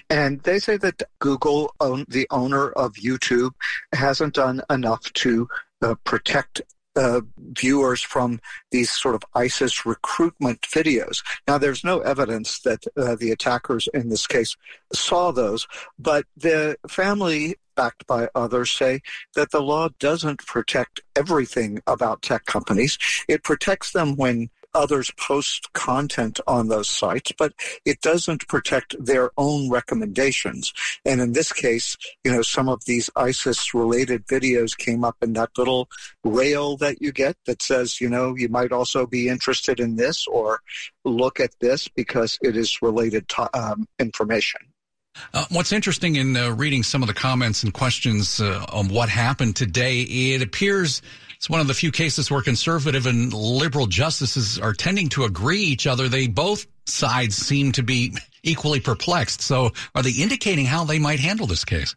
And 0.10 0.41
they 0.41 0.57
say 0.57 0.77
that 0.77 1.03
Google, 1.19 1.72
the 1.79 2.25
owner 2.31 2.72
of 2.72 2.93
YouTube, 2.93 3.51
hasn't 3.93 4.34
done 4.34 4.63
enough 4.72 5.13
to 5.13 5.48
uh, 5.84 5.93
protect 6.05 6.63
uh, 6.95 7.21
viewers 7.37 8.01
from 8.01 8.39
these 8.71 8.91
sort 8.91 9.15
of 9.15 9.23
ISIS 9.33 9.85
recruitment 9.85 10.61
videos. 10.61 11.23
Now, 11.47 11.57
there's 11.57 11.83
no 11.83 11.99
evidence 11.99 12.59
that 12.59 12.85
uh, 12.97 13.15
the 13.15 13.31
attackers 13.31 13.87
in 13.93 14.09
this 14.09 14.27
case 14.27 14.55
saw 14.93 15.31
those, 15.31 15.67
but 15.99 16.25
the 16.37 16.77
family, 16.87 17.55
backed 17.75 18.07
by 18.07 18.29
others, 18.35 18.71
say 18.71 19.01
that 19.35 19.51
the 19.51 19.61
law 19.61 19.89
doesn't 19.99 20.45
protect 20.45 21.01
everything 21.15 21.81
about 21.87 22.21
tech 22.21 22.45
companies. 22.45 22.97
It 23.27 23.43
protects 23.43 23.91
them 23.91 24.15
when 24.15 24.49
others 24.75 25.12
post 25.17 25.72
content 25.74 26.39
on 26.48 26.67
those 26.67 26.89
sites, 26.89 27.32
but 27.38 27.53
it 27.86 28.01
doesn't 28.01 28.48
protect 28.48 28.96
their 29.03 29.32
own 29.38 29.70
recommendations. 29.70 30.74
And 31.05 31.22
in 31.22 31.34
this 31.34 31.51
case, 31.51 31.98
you 32.24 32.32
know, 32.32 32.41
some 32.41 32.70
of 32.70 32.86
these 32.86 33.10
ISIS 33.15 33.74
related 33.74 34.27
videos 34.27 34.77
came 34.77 35.03
up 35.03 35.17
in 35.22 35.34
that 35.34 35.58
little 35.58 35.89
rail 36.24 36.77
that 36.77 37.01
you 37.01 37.12
get 37.12 37.38
that 37.46 37.62
says, 37.62 38.00
you 38.01 38.10
know, 38.10 38.36
you 38.36 38.50
might 38.50 38.72
also 38.72 39.05
be 39.05 39.29
interested 39.29 39.79
in 39.79 39.96
this 39.96 40.27
or 40.27 40.60
look 41.03 41.39
at 41.39 41.51
this 41.60 41.88
because 41.88 42.38
it 42.41 42.58
is 42.58 42.82
related 42.82 43.27
to 43.29 43.50
um, 43.58 43.88
information. 44.00 44.62
Uh, 45.34 45.46
what's 45.50 45.72
interesting 45.72 46.17
in 46.17 46.36
uh, 46.36 46.50
reading 46.51 46.84
some 46.84 47.01
of 47.01 47.08
the 47.08 47.13
comments 47.13 47.63
and 47.63 47.74
questions 47.74 48.41
uh, 48.41 48.65
on 48.72 48.89
what 48.89 49.10
happened 49.10 49.55
today, 49.55 50.01
it 50.01 50.41
appears 50.41 51.01
it's 51.45 51.49
one 51.51 51.61
of 51.61 51.67
the 51.67 51.75
few 51.75 51.91
cases 51.91 52.31
where 52.31 52.41
conservative 52.41 53.05
and 53.05 53.31
liberal 53.31 53.85
justices 53.85 54.57
are 54.57 54.73
tending 54.73 55.09
to 55.09 55.25
agree 55.25 55.61
each 55.61 55.85
other. 55.85 56.09
They 56.09 56.25
both 56.25 56.65
sides 56.87 57.35
seem 57.35 57.71
to 57.73 57.83
be 57.83 58.15
equally 58.41 58.79
perplexed. 58.79 59.41
So 59.41 59.69
are 59.93 60.01
they 60.01 60.09
indicating 60.09 60.65
how 60.65 60.85
they 60.85 60.97
might 60.97 61.19
handle 61.19 61.45
this 61.45 61.63
case? 61.63 61.93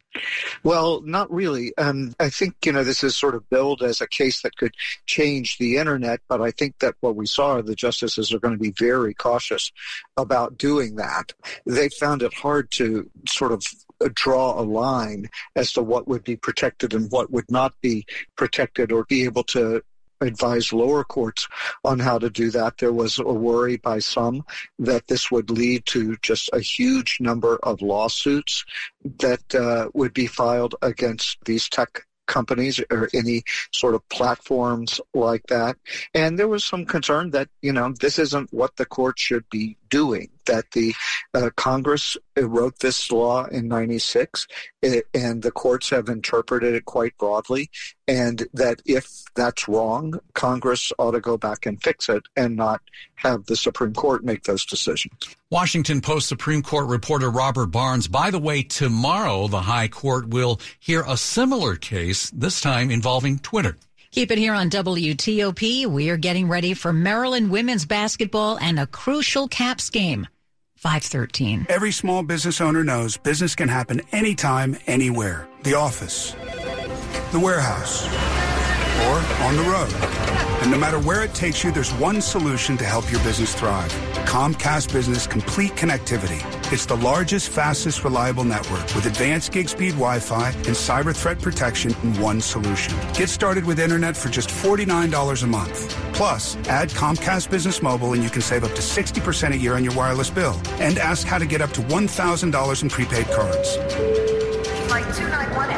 Well, 0.64 1.00
not 1.00 1.32
really. 1.32 1.72
Um, 1.78 2.14
I 2.20 2.28
think, 2.28 2.56
you 2.66 2.72
know, 2.72 2.84
this 2.84 3.02
is 3.02 3.16
sort 3.16 3.34
of 3.34 3.48
billed 3.48 3.82
as 3.82 4.02
a 4.02 4.06
case 4.06 4.42
that 4.42 4.54
could 4.58 4.74
change 5.06 5.56
the 5.56 5.78
internet, 5.78 6.20
but 6.28 6.42
I 6.42 6.50
think 6.50 6.78
that 6.80 6.96
what 7.00 7.16
we 7.16 7.24
saw, 7.24 7.62
the 7.62 7.74
justices 7.74 8.34
are 8.34 8.40
going 8.40 8.52
to 8.52 8.60
be 8.60 8.72
very 8.72 9.14
cautious 9.14 9.72
about 10.18 10.58
doing 10.58 10.96
that. 10.96 11.32
They 11.64 11.88
found 11.88 12.22
it 12.22 12.34
hard 12.34 12.70
to 12.72 13.08
sort 13.26 13.52
of 13.52 13.62
draw 14.14 14.60
a 14.60 14.62
line 14.62 15.28
as 15.56 15.72
to 15.72 15.82
what 15.82 16.08
would 16.08 16.24
be 16.24 16.36
protected 16.36 16.94
and 16.94 17.10
what 17.10 17.30
would 17.30 17.50
not 17.50 17.74
be 17.80 18.06
protected 18.36 18.92
or 18.92 19.04
be 19.04 19.24
able 19.24 19.44
to 19.44 19.82
advise 20.20 20.72
lower 20.72 21.04
courts 21.04 21.46
on 21.84 21.98
how 21.98 22.18
to 22.18 22.30
do 22.30 22.50
that. 22.50 22.78
There 22.78 22.92
was 22.92 23.18
a 23.18 23.22
worry 23.24 23.76
by 23.76 24.00
some 24.00 24.44
that 24.78 25.06
this 25.06 25.30
would 25.30 25.50
lead 25.50 25.86
to 25.86 26.16
just 26.22 26.50
a 26.52 26.60
huge 26.60 27.18
number 27.20 27.58
of 27.62 27.82
lawsuits 27.82 28.64
that 29.18 29.54
uh, 29.54 29.90
would 29.94 30.12
be 30.12 30.26
filed 30.26 30.74
against 30.82 31.38
these 31.44 31.68
tech 31.68 32.04
companies 32.26 32.78
or 32.90 33.08
any 33.14 33.42
sort 33.72 33.94
of 33.94 34.08
platforms 34.10 35.00
like 35.14 35.44
that. 35.48 35.76
And 36.14 36.38
there 36.38 36.46
was 36.46 36.62
some 36.62 36.84
concern 36.84 37.30
that, 37.30 37.48
you 37.62 37.72
know, 37.72 37.92
this 37.98 38.18
isn't 38.18 38.52
what 38.52 38.76
the 38.76 38.86
court 38.86 39.18
should 39.18 39.48
be 39.50 39.76
doing, 39.88 40.28
that 40.46 40.70
the 40.72 40.94
uh, 41.34 41.50
Congress 41.56 42.16
wrote 42.36 42.78
this 42.80 43.10
law 43.12 43.46
in 43.46 43.68
96 43.68 44.46
and 44.82 45.42
the 45.42 45.50
courts 45.50 45.90
have 45.90 46.08
interpreted 46.08 46.74
it 46.74 46.84
quite 46.84 47.16
broadly 47.18 47.70
and 48.08 48.48
that 48.54 48.80
if 48.86 49.22
that's 49.36 49.68
wrong, 49.68 50.18
Congress 50.32 50.90
ought 50.98 51.10
to 51.12 51.20
go 51.20 51.36
back 51.36 51.66
and 51.66 51.80
fix 51.82 52.08
it 52.08 52.22
and 52.36 52.56
not 52.56 52.80
have 53.16 53.44
the 53.44 53.54
Supreme 53.56 53.92
Court 53.92 54.24
make 54.24 54.44
those 54.44 54.64
decisions. 54.64 55.12
Washington 55.50 56.00
Post 56.00 56.26
Supreme 56.26 56.62
Court 56.62 56.88
reporter 56.88 57.30
Robert 57.30 57.66
Barnes. 57.66 58.08
By 58.08 58.30
the 58.30 58.38
way, 58.38 58.62
tomorrow 58.62 59.46
the 59.46 59.60
High 59.60 59.88
Court 59.88 60.28
will 60.28 60.58
hear 60.80 61.04
a 61.06 61.16
similar 61.16 61.76
case, 61.76 62.30
this 62.30 62.60
time 62.60 62.90
involving 62.90 63.38
Twitter. 63.38 63.76
Keep 64.10 64.30
it 64.30 64.38
here 64.38 64.54
on 64.54 64.70
WTOP. 64.70 65.86
We 65.86 66.08
are 66.08 66.16
getting 66.16 66.48
ready 66.48 66.72
for 66.72 66.92
Maryland 66.92 67.50
women's 67.50 67.84
basketball 67.84 68.58
and 68.58 68.80
a 68.80 68.86
crucial 68.86 69.48
Caps 69.48 69.90
game. 69.90 70.26
513. 70.76 71.66
Every 71.68 71.92
small 71.92 72.22
business 72.22 72.60
owner 72.60 72.84
knows 72.84 73.16
business 73.16 73.54
can 73.54 73.68
happen 73.68 74.00
anytime, 74.12 74.78
anywhere. 74.86 75.48
The 75.62 75.74
office, 75.74 76.32
the 77.32 77.40
warehouse, 77.40 78.06
or 78.06 79.44
on 79.44 79.56
the 79.56 79.64
road. 79.64 79.92
And 80.62 80.70
no 80.70 80.78
matter 80.78 80.98
where 81.00 81.22
it 81.22 81.34
takes 81.34 81.62
you, 81.62 81.70
there's 81.70 81.92
one 81.94 82.20
solution 82.22 82.76
to 82.78 82.84
help 82.84 83.10
your 83.10 83.22
business 83.24 83.54
thrive. 83.54 83.92
Comcast 84.24 84.92
Business 84.92 85.26
Complete 85.26 85.72
Connectivity. 85.72 86.40
It's 86.70 86.84
the 86.84 86.96
largest, 86.96 87.48
fastest, 87.48 88.04
reliable 88.04 88.44
network 88.44 88.94
with 88.94 89.06
advanced 89.06 89.52
gig 89.52 89.70
speed 89.70 89.92
Wi-Fi 89.92 90.50
and 90.50 90.76
cyber 90.76 91.16
threat 91.16 91.40
protection 91.40 91.96
in 92.02 92.20
one 92.20 92.42
solution. 92.42 92.94
Get 93.14 93.30
started 93.30 93.64
with 93.64 93.80
internet 93.80 94.14
for 94.14 94.28
just 94.28 94.50
$49 94.50 95.42
a 95.42 95.46
month. 95.46 95.96
Plus, 96.12 96.56
add 96.68 96.90
Comcast 96.90 97.48
Business 97.48 97.80
Mobile 97.80 98.12
and 98.12 98.22
you 98.22 98.28
can 98.28 98.42
save 98.42 98.64
up 98.64 98.72
to 98.72 98.82
60% 98.82 99.52
a 99.52 99.56
year 99.56 99.76
on 99.76 99.82
your 99.82 99.94
wireless 99.94 100.28
bill. 100.28 100.60
And 100.72 100.98
ask 100.98 101.26
how 101.26 101.38
to 101.38 101.46
get 101.46 101.62
up 101.62 101.70
to 101.72 101.80
$1,000 101.80 102.82
in 102.82 102.90
prepaid 102.90 103.26
cards. 103.28 103.76
Flight 104.88 105.04
291 105.14 105.70
is 105.70 105.74
down 105.74 105.77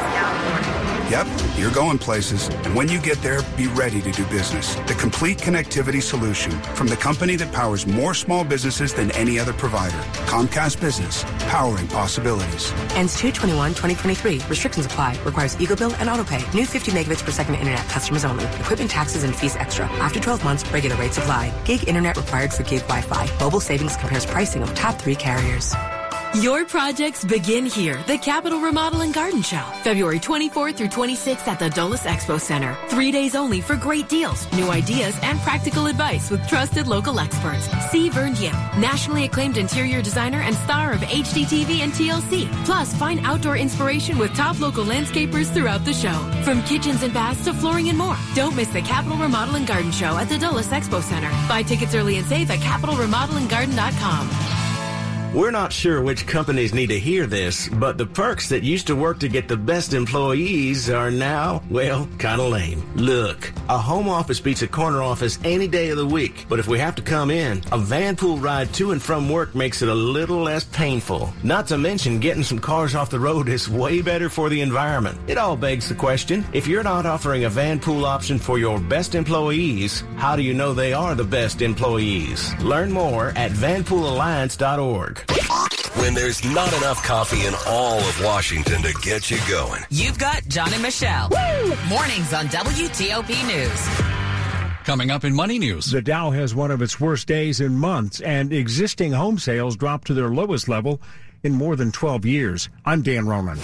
you're 1.61 1.71
going 1.71 1.99
places. 1.99 2.49
And 2.65 2.75
when 2.75 2.89
you 2.89 2.99
get 2.99 3.21
there, 3.21 3.41
be 3.55 3.67
ready 3.67 4.01
to 4.01 4.11
do 4.11 4.25
business. 4.25 4.75
The 4.87 4.95
complete 4.95 5.37
connectivity 5.37 6.01
solution 6.01 6.51
from 6.73 6.87
the 6.87 6.95
company 6.95 7.35
that 7.35 7.51
powers 7.51 7.85
more 7.85 8.13
small 8.15 8.43
businesses 8.43 8.93
than 8.93 9.11
any 9.11 9.37
other 9.37 9.53
provider. 9.53 9.97
Comcast 10.25 10.81
Business, 10.81 11.23
powering 11.49 11.87
possibilities. 11.87 12.71
Ends 12.95 13.15
221 13.17 13.71
2023. 13.71 14.41
Restrictions 14.49 14.87
apply. 14.87 15.19
Requires 15.23 15.59
Eagle 15.61 15.75
Bill 15.75 15.93
and 15.99 16.09
AutoPay. 16.09 16.53
New 16.55 16.65
50 16.65 16.91
megabits 16.91 17.23
per 17.23 17.31
second 17.31 17.55
internet. 17.55 17.87
Customers 17.89 18.25
only. 18.25 18.45
Equipment 18.45 18.89
taxes 18.89 19.23
and 19.23 19.35
fees 19.35 19.55
extra. 19.55 19.85
After 20.01 20.19
12 20.19 20.43
months, 20.43 20.69
regular 20.71 20.95
rates 20.95 21.19
apply. 21.19 21.53
Gig 21.65 21.87
internet 21.87 22.17
required 22.17 22.51
for 22.51 22.63
gig 22.63 22.81
Wi-Fi. 22.87 23.29
Mobile 23.39 23.59
savings 23.59 23.95
compares 23.97 24.25
pricing 24.25 24.63
of 24.63 24.73
top 24.73 24.99
three 24.99 25.15
carriers. 25.15 25.75
Your 26.35 26.63
projects 26.63 27.25
begin 27.25 27.65
here. 27.65 28.01
The 28.07 28.17
Capital 28.17 28.61
Remodel 28.61 29.01
and 29.01 29.13
Garden 29.13 29.41
Show. 29.41 29.63
February 29.83 30.17
24th 30.17 30.77
through 30.77 30.87
26th 30.87 31.45
at 31.45 31.59
the 31.59 31.69
Dulles 31.69 32.03
Expo 32.03 32.39
Center. 32.39 32.77
Three 32.87 33.11
days 33.11 33.35
only 33.35 33.59
for 33.59 33.75
great 33.75 34.07
deals, 34.07 34.49
new 34.53 34.71
ideas, 34.71 35.19
and 35.23 35.37
practical 35.41 35.87
advice 35.87 36.31
with 36.31 36.47
trusted 36.47 36.87
local 36.87 37.19
experts. 37.19 37.67
See 37.91 38.07
Vern 38.07 38.33
Yip, 38.37 38.53
nationally 38.77 39.25
acclaimed 39.25 39.57
interior 39.57 40.01
designer 40.01 40.39
and 40.39 40.55
star 40.55 40.93
of 40.93 41.01
HGTV 41.01 41.81
and 41.81 41.91
TLC. 41.91 42.49
Plus, 42.63 42.95
find 42.95 43.19
outdoor 43.25 43.57
inspiration 43.57 44.17
with 44.17 44.33
top 44.33 44.57
local 44.61 44.85
landscapers 44.85 45.53
throughout 45.53 45.83
the 45.83 45.93
show. 45.93 46.17
From 46.45 46.63
kitchens 46.63 47.03
and 47.03 47.13
baths 47.13 47.43
to 47.43 47.53
flooring 47.53 47.89
and 47.89 47.97
more. 47.97 48.15
Don't 48.35 48.55
miss 48.55 48.69
the 48.69 48.81
Capital 48.81 49.17
Remodel 49.17 49.55
and 49.55 49.67
Garden 49.67 49.91
Show 49.91 50.17
at 50.17 50.29
the 50.29 50.37
Dulles 50.37 50.69
Expo 50.69 51.03
Center. 51.03 51.29
Buy 51.49 51.61
tickets 51.61 51.93
early 51.93 52.15
and 52.15 52.25
save 52.25 52.49
at 52.49 52.59
capitalremodelandgarden.com. 52.59 54.60
We're 55.33 55.51
not 55.51 55.71
sure 55.71 56.01
which 56.01 56.27
companies 56.27 56.73
need 56.73 56.87
to 56.87 56.99
hear 56.99 57.25
this, 57.25 57.69
but 57.69 57.97
the 57.97 58.05
perks 58.05 58.49
that 58.49 58.63
used 58.63 58.87
to 58.87 58.97
work 58.97 59.21
to 59.21 59.29
get 59.29 59.47
the 59.47 59.55
best 59.55 59.93
employees 59.93 60.89
are 60.89 61.09
now, 61.09 61.63
well, 61.69 62.05
kind 62.17 62.41
of 62.41 62.49
lame. 62.49 62.83
Look, 62.95 63.53
a 63.69 63.77
home 63.77 64.09
office 64.09 64.41
beats 64.41 64.61
a 64.61 64.67
corner 64.67 65.01
office 65.01 65.39
any 65.45 65.69
day 65.69 65.89
of 65.89 65.97
the 65.97 66.05
week, 66.05 66.47
but 66.49 66.59
if 66.59 66.67
we 66.67 66.79
have 66.79 66.95
to 66.95 67.01
come 67.01 67.31
in, 67.31 67.59
a 67.71 67.77
vanpool 67.77 68.39
ride 68.39 68.73
to 68.73 68.91
and 68.91 69.01
from 69.01 69.29
work 69.29 69.55
makes 69.55 69.81
it 69.81 69.87
a 69.87 69.95
little 69.95 70.41
less 70.41 70.65
painful. 70.65 71.33
Not 71.43 71.65
to 71.67 71.77
mention 71.77 72.19
getting 72.19 72.43
some 72.43 72.59
cars 72.59 72.93
off 72.93 73.09
the 73.09 73.17
road 73.17 73.47
is 73.47 73.69
way 73.69 74.01
better 74.01 74.27
for 74.27 74.49
the 74.49 74.59
environment. 74.59 75.17
It 75.29 75.37
all 75.37 75.55
begs 75.55 75.87
the 75.87 75.95
question, 75.95 76.43
if 76.51 76.67
you're 76.67 76.83
not 76.83 77.05
offering 77.05 77.45
a 77.45 77.49
vanpool 77.49 78.03
option 78.03 78.37
for 78.37 78.59
your 78.59 78.81
best 78.81 79.15
employees, 79.15 80.03
how 80.17 80.35
do 80.35 80.41
you 80.41 80.53
know 80.53 80.73
they 80.73 80.91
are 80.91 81.15
the 81.15 81.23
best 81.23 81.61
employees? 81.61 82.53
Learn 82.61 82.91
more 82.91 83.29
at 83.37 83.51
vanpoolalliance.org. 83.51 85.20
When 85.99 86.13
there's 86.13 86.43
not 86.43 86.71
enough 86.73 87.03
coffee 87.03 87.45
in 87.45 87.53
all 87.67 87.99
of 87.99 88.23
Washington 88.23 88.81
to 88.83 88.93
get 89.01 89.29
you 89.29 89.37
going. 89.49 89.83
You've 89.89 90.17
got 90.17 90.43
John 90.47 90.73
and 90.73 90.81
Michelle. 90.81 91.29
Woo! 91.29 91.75
Mornings 91.87 92.33
on 92.33 92.47
WTOP 92.47 93.29
News. 93.47 94.85
Coming 94.85 95.11
up 95.11 95.23
in 95.23 95.35
Money 95.35 95.59
News. 95.59 95.91
The 95.91 96.01
Dow 96.01 96.31
has 96.31 96.55
one 96.55 96.71
of 96.71 96.81
its 96.81 96.99
worst 96.99 97.27
days 97.27 97.61
in 97.61 97.77
months, 97.77 98.19
and 98.21 98.51
existing 98.51 99.11
home 99.11 99.37
sales 99.37 99.75
dropped 99.75 100.07
to 100.07 100.13
their 100.13 100.29
lowest 100.29 100.67
level 100.67 101.01
in 101.43 101.53
more 101.53 101.75
than 101.75 101.91
12 101.91 102.25
years. 102.25 102.69
I'm 102.85 103.01
Dan 103.01 103.27
Ronan. 103.27 103.57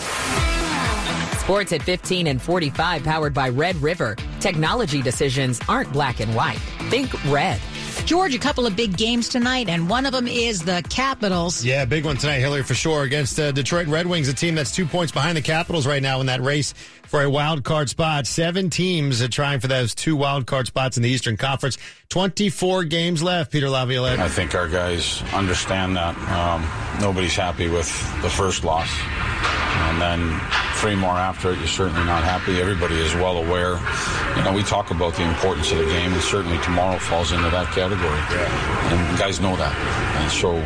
Sports 1.39 1.71
at 1.71 1.81
15 1.81 2.27
and 2.27 2.41
45, 2.41 3.03
powered 3.03 3.33
by 3.33 3.49
Red 3.49 3.77
River. 3.77 4.15
Technology 4.39 5.01
decisions 5.01 5.59
aren't 5.67 5.91
black 5.93 6.19
and 6.19 6.35
white. 6.35 6.59
Think 6.89 7.11
red. 7.31 7.59
George, 8.07 8.33
a 8.33 8.39
couple 8.39 8.65
of 8.65 8.73
big 8.73 8.95
games 8.95 9.27
tonight, 9.27 9.67
and 9.67 9.89
one 9.89 10.05
of 10.05 10.13
them 10.13 10.29
is 10.29 10.63
the 10.63 10.81
Capitals. 10.89 11.65
Yeah, 11.65 11.83
big 11.83 12.05
one 12.05 12.15
tonight, 12.15 12.39
Hillary, 12.39 12.63
for 12.63 12.73
sure, 12.73 13.03
against 13.03 13.35
the 13.35 13.51
Detroit 13.51 13.87
Red 13.87 14.07
Wings, 14.07 14.29
a 14.29 14.33
team 14.33 14.55
that's 14.55 14.73
two 14.73 14.85
points 14.85 15.11
behind 15.11 15.35
the 15.35 15.41
Capitals 15.41 15.85
right 15.85 16.01
now 16.01 16.21
in 16.21 16.27
that 16.27 16.41
race 16.41 16.73
for 17.03 17.21
a 17.21 17.29
wild 17.29 17.65
card 17.65 17.89
spot. 17.89 18.25
Seven 18.25 18.69
teams 18.69 19.21
are 19.21 19.27
trying 19.27 19.59
for 19.59 19.67
those 19.67 19.93
two 19.93 20.15
wild 20.15 20.47
card 20.47 20.67
spots 20.67 20.95
in 20.95 21.03
the 21.03 21.09
Eastern 21.09 21.35
Conference. 21.35 21.77
24 22.07 22.85
games 22.85 23.21
left, 23.21 23.51
Peter 23.51 23.69
Laviolette. 23.69 24.19
I 24.19 24.29
think 24.29 24.55
our 24.55 24.69
guys 24.69 25.21
understand 25.33 25.97
that. 25.97 26.17
Um, 26.29 26.65
nobody's 27.01 27.35
happy 27.35 27.67
with 27.67 27.89
the 28.21 28.29
first 28.29 28.63
loss. 28.63 28.89
And 29.77 30.01
then 30.01 30.39
three 30.75 30.95
more 30.95 31.11
after 31.17 31.51
it, 31.51 31.57
you're 31.57 31.67
certainly 31.67 32.03
not 32.05 32.23
happy. 32.23 32.59
Everybody 32.59 32.95
is 32.99 33.13
well 33.15 33.37
aware. 33.37 33.79
You 34.37 34.43
know, 34.43 34.53
we 34.53 34.63
talk 34.63 34.91
about 34.91 35.15
the 35.15 35.23
importance 35.23 35.71
of 35.71 35.79
the 35.79 35.85
game, 35.85 36.13
and 36.13 36.21
certainly 36.21 36.57
tomorrow 36.59 36.99
falls 36.99 37.31
into 37.31 37.49
that 37.49 37.67
category. 37.73 37.96
Yeah. 38.05 38.93
And 38.93 39.19
guys 39.19 39.39
know 39.39 39.55
that. 39.55 39.75
And 40.21 40.31
so 40.31 40.59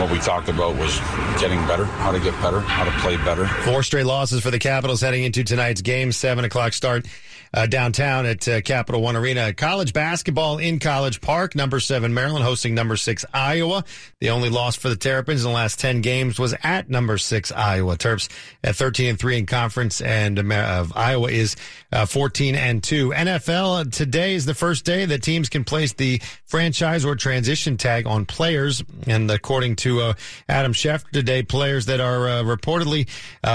what 0.00 0.10
we 0.10 0.18
talked 0.18 0.48
about 0.48 0.76
was 0.76 0.98
getting 1.40 1.64
better, 1.66 1.84
how 1.84 2.12
to 2.12 2.20
get 2.20 2.32
better, 2.40 2.60
how 2.60 2.84
to 2.84 2.90
play 3.00 3.16
better. 3.18 3.46
Four 3.64 3.82
straight 3.82 4.06
losses 4.06 4.42
for 4.42 4.50
the 4.50 4.58
Capitals 4.58 5.00
heading 5.00 5.24
into 5.24 5.44
tonight's 5.44 5.82
game, 5.82 6.12
7 6.12 6.44
o'clock 6.44 6.72
start 6.72 7.06
uh, 7.52 7.66
downtown 7.66 8.26
at 8.26 8.46
uh, 8.46 8.60
Capital 8.60 9.00
One 9.00 9.16
Arena. 9.16 9.52
College 9.52 9.92
basketball 9.92 10.58
in 10.58 10.78
College 10.78 11.20
Park. 11.20 11.54
Number 11.54 11.80
seven 11.80 12.14
Maryland 12.14 12.44
hosting 12.44 12.74
number 12.74 12.96
six 12.96 13.24
Iowa. 13.32 13.84
The 14.20 14.30
only 14.30 14.50
loss 14.50 14.76
for 14.76 14.88
the 14.88 14.96
Terrapins 14.96 15.44
in 15.44 15.50
the 15.50 15.54
last 15.54 15.80
ten 15.80 16.00
games 16.00 16.38
was 16.38 16.54
at 16.62 16.88
number 16.88 17.18
six 17.18 17.50
Iowa. 17.50 17.96
Terps 17.96 18.28
at 18.62 18.76
thirteen 18.76 19.10
and 19.10 19.18
three 19.18 19.38
in 19.38 19.46
conference, 19.46 20.00
and 20.00 20.52
uh, 20.52 20.86
Iowa 20.94 21.30
is 21.30 21.56
uh, 21.92 22.06
fourteen 22.06 22.54
and 22.54 22.82
two. 22.82 23.10
NFL 23.10 23.92
today 23.92 24.34
is 24.34 24.46
the 24.46 24.54
first 24.54 24.84
day 24.84 25.04
that 25.06 25.22
teams 25.22 25.48
can 25.48 25.64
place 25.64 25.92
the 25.92 26.20
franchise 26.44 27.04
or 27.04 27.16
transition 27.16 27.76
tag 27.76 28.06
on 28.06 28.26
players, 28.26 28.82
and 29.06 29.30
according 29.30 29.76
to 29.76 30.00
uh, 30.00 30.12
Adam 30.48 30.72
Schefter 30.72 31.10
today, 31.10 31.42
players 31.42 31.86
that 31.86 32.00
are 32.00 32.28
uh, 32.28 32.42
reportedly 32.42 33.08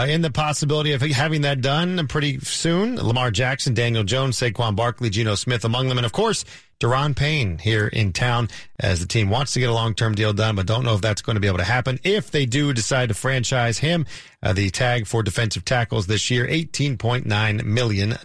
in 0.10 0.22
the 0.22 0.32
possibility 0.32 0.92
of 0.92 1.02
having 1.02 1.42
that 1.42 1.62
done 1.62 2.08
pretty 2.08 2.40
soon. 2.40 2.98
Lamar 2.98 3.32
Jackson. 3.32 3.74
Daniel 3.86 4.04
Jones, 4.04 4.40
Saquon 4.40 4.76
Barkley, 4.76 5.12
Geno 5.12 5.36
Smith 5.36 5.64
among 5.64 5.90
them. 5.90 6.00
And 6.00 6.08
of 6.08 6.12
course, 6.12 6.44
Daron 6.80 7.16
Payne 7.16 7.60
here 7.60 7.88
in 7.88 8.14
town 8.14 8.50
as 8.80 9.00
the 9.00 9.06
team 9.06 9.30
wants 9.30 9.54
to 9.54 9.60
get 9.60 9.70
a 9.70 9.74
long-term 9.74 10.16
deal 10.16 10.34
done, 10.34 10.56
but 10.56 10.66
don't 10.66 10.84
know 10.84 10.96
if 10.96 11.02
that's 11.02 11.22
going 11.22 11.36
to 11.36 11.40
be 11.40 11.46
able 11.48 11.60
to 11.60 11.64
happen. 11.64 12.00
If 12.04 12.32
they 12.32 12.48
do 12.48 12.74
decide 12.74 13.10
to 13.10 13.14
franchise 13.14 13.78
him, 13.78 14.08
uh, 14.42 14.54
the 14.54 14.72
tag 14.72 15.06
for 15.06 15.22
defensive 15.22 15.66
tackles 15.66 16.08
this 16.08 16.32
year, 16.32 16.48
$18.9 16.48 17.64
million. 17.64 18.18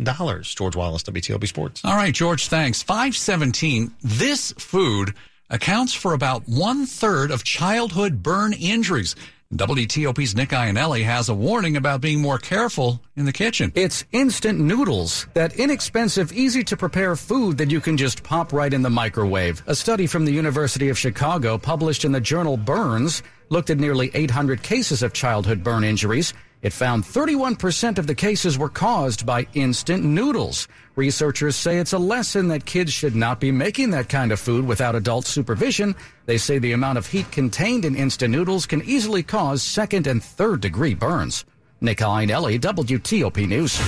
George 0.43 0.76
Wallace, 0.76 1.02
WTOP 1.02 1.47
Sports. 1.47 1.85
All 1.85 1.95
right, 1.95 2.14
George, 2.14 2.49
thanks. 2.49 2.83
517, 2.83 3.92
this 4.03 4.53
food 4.53 5.12
accounts 5.51 5.92
for 5.92 6.14
about 6.14 6.44
one 6.49 6.87
third 6.87 7.31
of 7.31 7.44
childhood 7.44 8.23
burn 8.23 8.55
injuries. 8.55 9.14
WTOP's 9.55 10.37
Nick 10.37 10.51
Iannelli 10.51 11.03
has 11.03 11.29
a 11.29 11.35
warning 11.35 11.77
about 11.77 12.01
being 12.01 12.21
more 12.21 12.39
careful 12.39 13.03
in 13.17 13.25
the 13.25 13.33
kitchen. 13.33 13.73
It's 13.75 14.05
instant 14.13 14.61
noodles, 14.61 15.27
that 15.35 15.57
inexpensive, 15.57 16.33
easy 16.33 16.63
to 16.63 16.77
prepare 16.77 17.17
food 17.17 17.59
that 17.59 17.69
you 17.69 17.81
can 17.81 17.97
just 17.97 18.23
pop 18.23 18.53
right 18.53 18.73
in 18.73 18.83
the 18.83 18.91
microwave. 18.91 19.61
A 19.67 19.75
study 19.75 20.07
from 20.07 20.25
the 20.25 20.31
University 20.31 20.89
of 20.89 20.97
Chicago 20.97 21.59
published 21.59 22.05
in 22.05 22.13
the 22.13 22.21
journal 22.21 22.57
Burns 22.57 23.25
looked 23.49 23.71
at 23.71 23.79
nearly 23.79 24.13
800 24.15 24.63
cases 24.63 25.03
of 25.03 25.13
childhood 25.13 25.65
burn 25.65 25.83
injuries 25.83 26.33
it 26.62 26.73
found 26.73 27.05
31% 27.05 27.99
of 27.99 28.07
the 28.07 28.14
cases 28.14 28.59
were 28.59 28.68
caused 28.68 29.25
by 29.25 29.46
instant 29.55 30.05
noodles. 30.05 30.68
Researchers 30.94 31.57
say 31.57 31.79
it's 31.79 31.94
a 31.94 31.99
lesson 31.99 32.49
that 32.49 32.66
kids 32.66 32.92
should 32.92 33.16
not 33.16 33.40
be 33.40 33.51
making 33.51 33.90
that 33.90 34.09
kind 34.09 34.31
of 34.31 34.38
food 34.38 34.66
without 34.66 34.94
adult 34.94 35.27
supervision. 35.27 35.94
They 36.27 36.37
say 36.37 36.59
the 36.59 36.73
amount 36.73 36.99
of 36.99 37.07
heat 37.07 37.31
contained 37.33 37.85
in 37.85 37.96
instant 37.96 38.33
noodles 38.33 38.66
can 38.66 38.83
easily 38.83 39.23
cause 39.23 39.62
second 39.62 40.07
and 40.07 40.23
third 40.23 40.61
degree 40.61 40.94
burns. 40.94 41.46
Nick 41.81 41.99
Iannelli, 41.99 42.61
WTOP 42.61 43.49
News. 43.49 43.79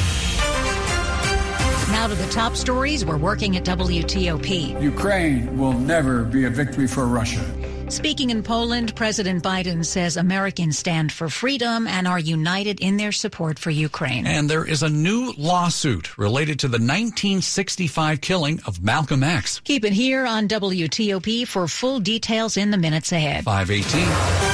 Now 1.91 2.07
to 2.07 2.15
the 2.15 2.29
top 2.31 2.57
stories 2.57 3.05
we're 3.05 3.19
working 3.19 3.59
at 3.59 3.65
WTOP. 3.65 4.83
Ukraine 4.83 5.59
will 5.59 5.75
never 5.75 6.25
be 6.25 6.47
a 6.47 6.51
victory 6.51 6.89
for 6.89 7.07
Russia. 7.07 7.45
Speaking 7.93 8.31
in 8.31 8.43
Poland, 8.43 8.97
President 8.97 9.45
Biden 9.45 9.85
says 9.85 10.17
Americans 10.17 10.79
stand 10.79 11.13
for 11.13 11.29
freedom 11.29 11.87
and 11.87 12.09
are 12.09 12.19
united 12.19 12.81
in 12.81 12.97
their 12.97 13.13
support 13.13 13.59
for 13.59 13.69
Ukraine. 13.69 14.27
And 14.27 14.49
there 14.49 14.65
is 14.65 14.83
a 14.83 14.89
new 14.89 15.35
lawsuit 15.37 16.17
related 16.17 16.59
to 16.61 16.69
the 16.69 16.79
1965 16.79 18.23
killing 18.23 18.63
of 18.67 18.83
Malcolm 18.83 19.23
X. 19.23 19.61
Keep 19.65 19.85
it 19.85 19.93
here 19.93 20.25
on 20.25 20.49
WTOP 20.49 21.47
for 21.47 21.69
full 21.69 22.01
details 22.01 22.57
in 22.57 22.71
the 22.71 22.79
minutes 22.79 23.13
ahead. 23.13 23.45
518. 23.45 24.52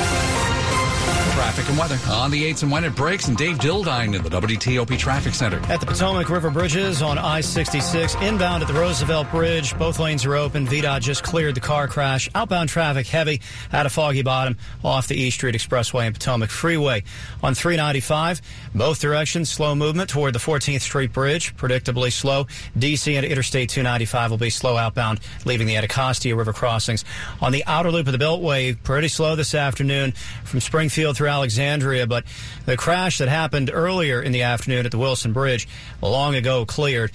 Traffic 1.38 1.68
and 1.68 1.78
weather 1.78 1.98
on 2.10 2.32
the 2.32 2.52
8s 2.52 2.64
and 2.64 2.72
when 2.72 2.82
it 2.82 2.96
breaks. 2.96 3.28
And 3.28 3.36
Dave 3.36 3.58
Dildine 3.58 4.12
in 4.12 4.24
the 4.24 4.28
WTOP 4.28 4.98
Traffic 4.98 5.34
Center. 5.34 5.60
At 5.70 5.78
the 5.78 5.86
Potomac 5.86 6.28
River 6.28 6.50
Bridges 6.50 7.00
on 7.00 7.16
I 7.16 7.42
66, 7.42 8.16
inbound 8.16 8.64
at 8.64 8.66
the 8.66 8.74
Roosevelt 8.74 9.30
Bridge, 9.30 9.78
both 9.78 10.00
lanes 10.00 10.24
are 10.24 10.34
open. 10.34 10.66
VDOT 10.66 11.00
just 11.00 11.22
cleared 11.22 11.54
the 11.54 11.60
car 11.60 11.86
crash. 11.86 12.28
Outbound 12.34 12.68
traffic 12.70 13.06
heavy 13.06 13.40
at 13.70 13.86
a 13.86 13.88
foggy 13.88 14.22
bottom 14.22 14.56
off 14.82 15.06
the 15.06 15.14
East 15.14 15.36
Street 15.36 15.54
Expressway 15.54 16.06
and 16.06 16.14
Potomac 16.16 16.50
Freeway. 16.50 17.04
On 17.40 17.54
395, 17.54 18.42
both 18.74 19.00
directions, 19.00 19.48
slow 19.48 19.76
movement 19.76 20.10
toward 20.10 20.34
the 20.34 20.40
14th 20.40 20.80
Street 20.80 21.12
Bridge, 21.12 21.54
predictably 21.56 22.12
slow. 22.12 22.48
DC 22.76 23.16
and 23.16 23.24
Interstate 23.24 23.68
295 23.68 24.32
will 24.32 24.38
be 24.38 24.50
slow 24.50 24.76
outbound, 24.76 25.20
leaving 25.44 25.68
the 25.68 25.76
Anacostia 25.76 26.34
River 26.34 26.52
crossings. 26.52 27.04
On 27.40 27.52
the 27.52 27.62
outer 27.68 27.92
loop 27.92 28.08
of 28.08 28.12
the 28.12 28.18
Beltway, 28.18 28.76
pretty 28.82 29.06
slow 29.06 29.36
this 29.36 29.54
afternoon 29.54 30.14
from 30.48 30.60
Springfield 30.60 31.16
through 31.16 31.28
Alexandria, 31.28 32.06
but 32.06 32.24
the 32.66 32.76
crash 32.76 33.18
that 33.18 33.28
happened 33.28 33.70
earlier 33.72 34.20
in 34.20 34.32
the 34.32 34.42
afternoon 34.42 34.84
at 34.84 34.90
the 34.90 34.98
Wilson 34.98 35.32
Bridge 35.32 35.68
long 36.02 36.34
ago 36.34 36.64
cleared. 36.64 37.12